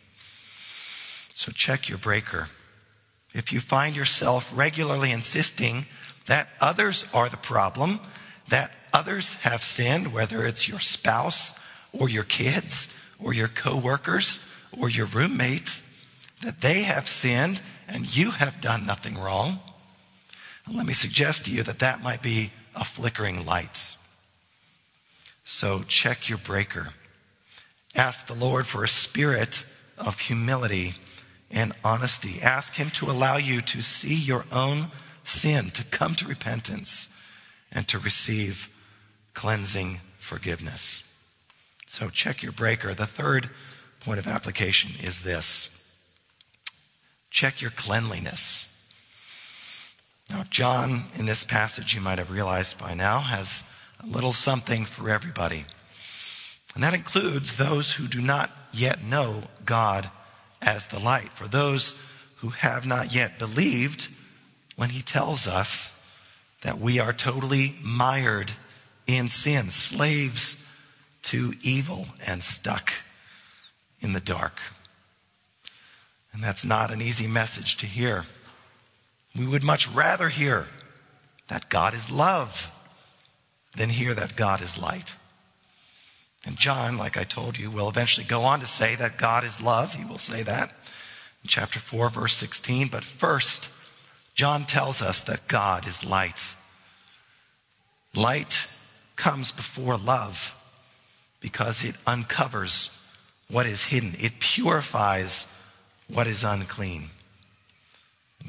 So 1.41 1.51
check 1.53 1.89
your 1.89 1.97
breaker. 1.97 2.51
If 3.33 3.51
you 3.51 3.61
find 3.61 3.97
yourself 3.97 4.53
regularly 4.55 5.11
insisting 5.11 5.87
that 6.27 6.51
others 6.61 7.07
are 7.15 7.31
the 7.31 7.39
problem, 7.39 8.01
that 8.49 8.71
others 8.93 9.33
have 9.37 9.65
sinned, 9.65 10.13
whether 10.13 10.45
it's 10.45 10.69
your 10.69 10.81
spouse, 10.81 11.59
or 11.95 12.11
your 12.11 12.25
kids 12.25 12.95
or 13.19 13.33
your 13.33 13.49
coworkers 13.49 14.45
or 14.79 14.91
your 14.91 15.07
roommates 15.07 15.81
that 16.43 16.61
they 16.61 16.83
have 16.83 17.09
sinned 17.09 17.63
and 17.89 18.15
you 18.15 18.33
have 18.33 18.61
done 18.61 18.85
nothing 18.85 19.17
wrong. 19.17 19.61
And 20.67 20.77
let 20.77 20.85
me 20.85 20.93
suggest 20.93 21.47
to 21.47 21.51
you 21.51 21.63
that 21.63 21.79
that 21.79 22.03
might 22.03 22.21
be 22.21 22.51
a 22.77 22.85
flickering 22.85 23.47
light. 23.47 23.97
So 25.47 25.85
check 25.89 26.29
your 26.29 26.37
breaker. 26.37 26.89
Ask 27.95 28.27
the 28.27 28.35
Lord 28.35 28.67
for 28.67 28.85
a 28.85 28.89
spirit 28.89 29.65
of 29.97 30.21
humility 30.21 30.97
and 31.51 31.73
honesty. 31.85 32.41
Ask 32.43 32.75
Him 32.75 32.91
to 32.91 33.11
allow 33.11 33.37
you 33.37 33.61
to 33.63 33.83
see 33.83 34.15
your 34.15 34.45
own 34.53 34.89
sin, 35.25 35.71
to 35.71 35.85
come 35.85 36.15
to 36.17 36.27
repentance, 36.27 37.17
and 37.73 37.87
to 37.89 37.99
receive 37.99 38.69
cleansing 39.35 40.01
forgiveness. 40.19 41.05
So 41.87 42.09
check 42.09 42.43
your 42.43 42.53
breaker. 42.53 42.95
The 42.95 43.07
third 43.07 43.51
point 44.01 44.19
of 44.19 44.27
application 44.27 44.93
is 45.05 45.21
this 45.21 45.77
check 47.31 47.61
your 47.61 47.71
cleanliness. 47.71 48.67
Now, 50.31 50.45
John, 50.51 51.07
in 51.17 51.27
this 51.27 51.43
passage, 51.43 51.95
you 51.95 52.01
might 52.01 52.19
have 52.19 52.31
realized 52.31 52.79
by 52.79 52.95
now, 52.95 53.21
has 53.21 53.65
a 54.03 54.07
little 54.07 54.33
something 54.33 54.85
for 54.85 55.11
everybody. 55.11 55.65
And 56.75 56.85
that 56.85 56.95
includes 56.95 57.57
those 57.57 57.95
who 57.95 58.07
do 58.07 58.21
not 58.21 58.51
yet 58.73 59.03
know 59.03 59.43
God 59.65 60.11
as 60.63 60.87
the 60.87 60.99
light, 60.99 61.33
for 61.33 61.49
those 61.49 62.01
who 62.37 62.51
have 62.51 62.87
not 62.87 63.15
yet 63.15 63.39
believed 63.39 64.09
when 64.77 64.91
he 64.91 65.03
tells 65.03 65.47
us 65.47 66.01
that 66.63 66.79
we 66.79 66.99
are 66.99 67.13
totally 67.13 67.75
mired 67.83 68.53
in 69.07 69.29
sin, 69.29 69.71
slaves 69.71 70.65
to 71.23 71.53
evil 71.63 72.07
and 72.27 72.43
stuck 72.43 72.93
in 74.01 74.13
the 74.13 74.21
dark. 74.21 74.61
And 76.33 76.43
that's 76.43 76.65
not 76.65 76.91
an 76.91 77.03
easy 77.03 77.27
message 77.27 77.77
to 77.79 77.87
hear. 77.87 78.25
We 79.37 79.47
would 79.47 79.63
much 79.63 79.89
rather 79.89 80.29
hear 80.29 80.67
that 81.49 81.69
God 81.69 81.95
is 81.95 82.11
love 82.11 82.75
than 83.77 83.91
hear 83.91 84.15
that 84.15 84.37
God 84.37 84.61
is 84.61 84.79
light. 84.79 85.15
And 86.45 86.57
John, 86.57 86.97
like 86.97 87.17
I 87.17 87.25
told 87.25 87.59
you, 87.59 87.71
will 87.71 87.89
eventually 87.89 88.27
go 88.27 88.43
on 88.43 88.61
to 88.61 88.67
say 88.67 88.95
that 88.95 89.19
God 89.19 89.45
is 89.45 89.61
love. 89.61 89.95
He 89.95 90.05
will 90.05 90.19
say 90.19 90.43
that 90.43 90.71
in 91.43 91.49
chapter 91.49 91.79
4, 91.79 92.09
verse 92.09 92.37
16. 92.37 92.89
But 92.89 93.05
first, 93.05 93.71
John 94.35 94.65
tells 94.65 95.03
us 95.03 95.23
that 95.25 95.49
God 95.49 95.87
is 95.87 96.05
light. 96.05 96.55
Light 98.15 98.67
comes 99.17 99.53
before 99.53 99.97
love 99.97 100.57
because 101.41 101.85
it 101.85 101.97
uncovers 102.07 102.97
what 103.49 103.67
is 103.67 103.85
hidden, 103.85 104.15
it 104.19 104.39
purifies 104.39 105.53
what 106.09 106.27
is 106.27 106.45
unclean. 106.45 107.11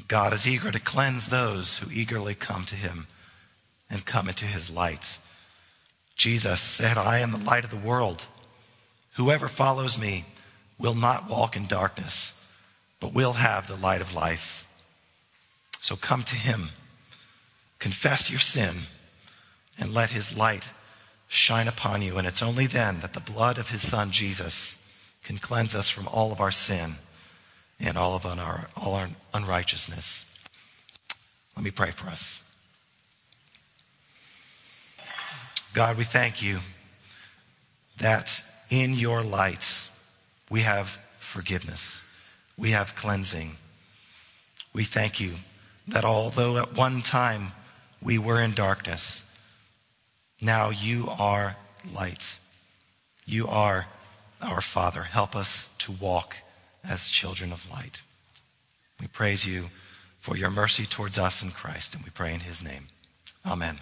God 0.08 0.32
is 0.32 0.46
eager 0.46 0.70
to 0.70 0.80
cleanse 0.80 1.26
those 1.26 1.78
who 1.78 1.90
eagerly 1.90 2.34
come 2.34 2.64
to 2.66 2.76
him 2.76 3.06
and 3.90 4.04
come 4.04 4.28
into 4.28 4.46
his 4.46 4.70
light. 4.70 5.18
Jesus 6.16 6.60
said, 6.60 6.98
I 6.98 7.18
am 7.20 7.30
the 7.32 7.38
light 7.38 7.64
of 7.64 7.70
the 7.70 7.76
world. 7.76 8.26
Whoever 9.16 9.48
follows 9.48 9.98
me 9.98 10.24
will 10.78 10.94
not 10.94 11.28
walk 11.28 11.56
in 11.56 11.66
darkness, 11.66 12.38
but 13.00 13.14
will 13.14 13.34
have 13.34 13.66
the 13.66 13.76
light 13.76 14.00
of 14.00 14.14
life. 14.14 14.66
So 15.80 15.96
come 15.96 16.22
to 16.24 16.36
him, 16.36 16.70
confess 17.78 18.30
your 18.30 18.40
sin, 18.40 18.74
and 19.78 19.92
let 19.92 20.10
his 20.10 20.36
light 20.36 20.68
shine 21.28 21.66
upon 21.66 22.02
you. 22.02 22.18
And 22.18 22.26
it's 22.26 22.42
only 22.42 22.66
then 22.66 23.00
that 23.00 23.14
the 23.14 23.20
blood 23.20 23.58
of 23.58 23.70
his 23.70 23.86
son, 23.86 24.10
Jesus, 24.10 24.86
can 25.24 25.38
cleanse 25.38 25.74
us 25.74 25.88
from 25.88 26.06
all 26.08 26.30
of 26.30 26.40
our 26.40 26.50
sin 26.50 26.96
and 27.80 27.96
all 27.96 28.14
of 28.14 28.26
our, 28.26 28.68
all 28.76 28.94
our 28.94 29.08
unrighteousness. 29.32 30.24
Let 31.56 31.64
me 31.64 31.70
pray 31.70 31.90
for 31.90 32.08
us. 32.08 32.41
God, 35.72 35.96
we 35.96 36.04
thank 36.04 36.42
you 36.42 36.58
that 37.98 38.42
in 38.68 38.94
your 38.94 39.22
light 39.22 39.88
we 40.50 40.60
have 40.60 40.98
forgiveness, 41.18 42.02
we 42.58 42.72
have 42.72 42.94
cleansing. 42.94 43.56
We 44.74 44.84
thank 44.84 45.20
you 45.20 45.34
that 45.88 46.04
although 46.04 46.58
at 46.58 46.76
one 46.76 47.02
time 47.02 47.52
we 48.02 48.18
were 48.18 48.40
in 48.40 48.52
darkness, 48.52 49.24
now 50.40 50.70
you 50.70 51.08
are 51.08 51.56
light. 51.94 52.38
You 53.24 53.48
are 53.48 53.86
our 54.40 54.60
Father. 54.60 55.02
Help 55.02 55.34
us 55.36 55.72
to 55.78 55.92
walk 55.92 56.36
as 56.84 57.08
children 57.08 57.52
of 57.52 57.70
light. 57.70 58.02
We 59.00 59.06
praise 59.06 59.46
you 59.46 59.66
for 60.20 60.36
your 60.36 60.50
mercy 60.50 60.84
towards 60.84 61.18
us 61.18 61.42
in 61.42 61.50
Christ, 61.50 61.94
and 61.94 62.04
we 62.04 62.10
pray 62.10 62.34
in 62.34 62.40
his 62.40 62.62
name. 62.62 62.88
Amen. 63.46 63.78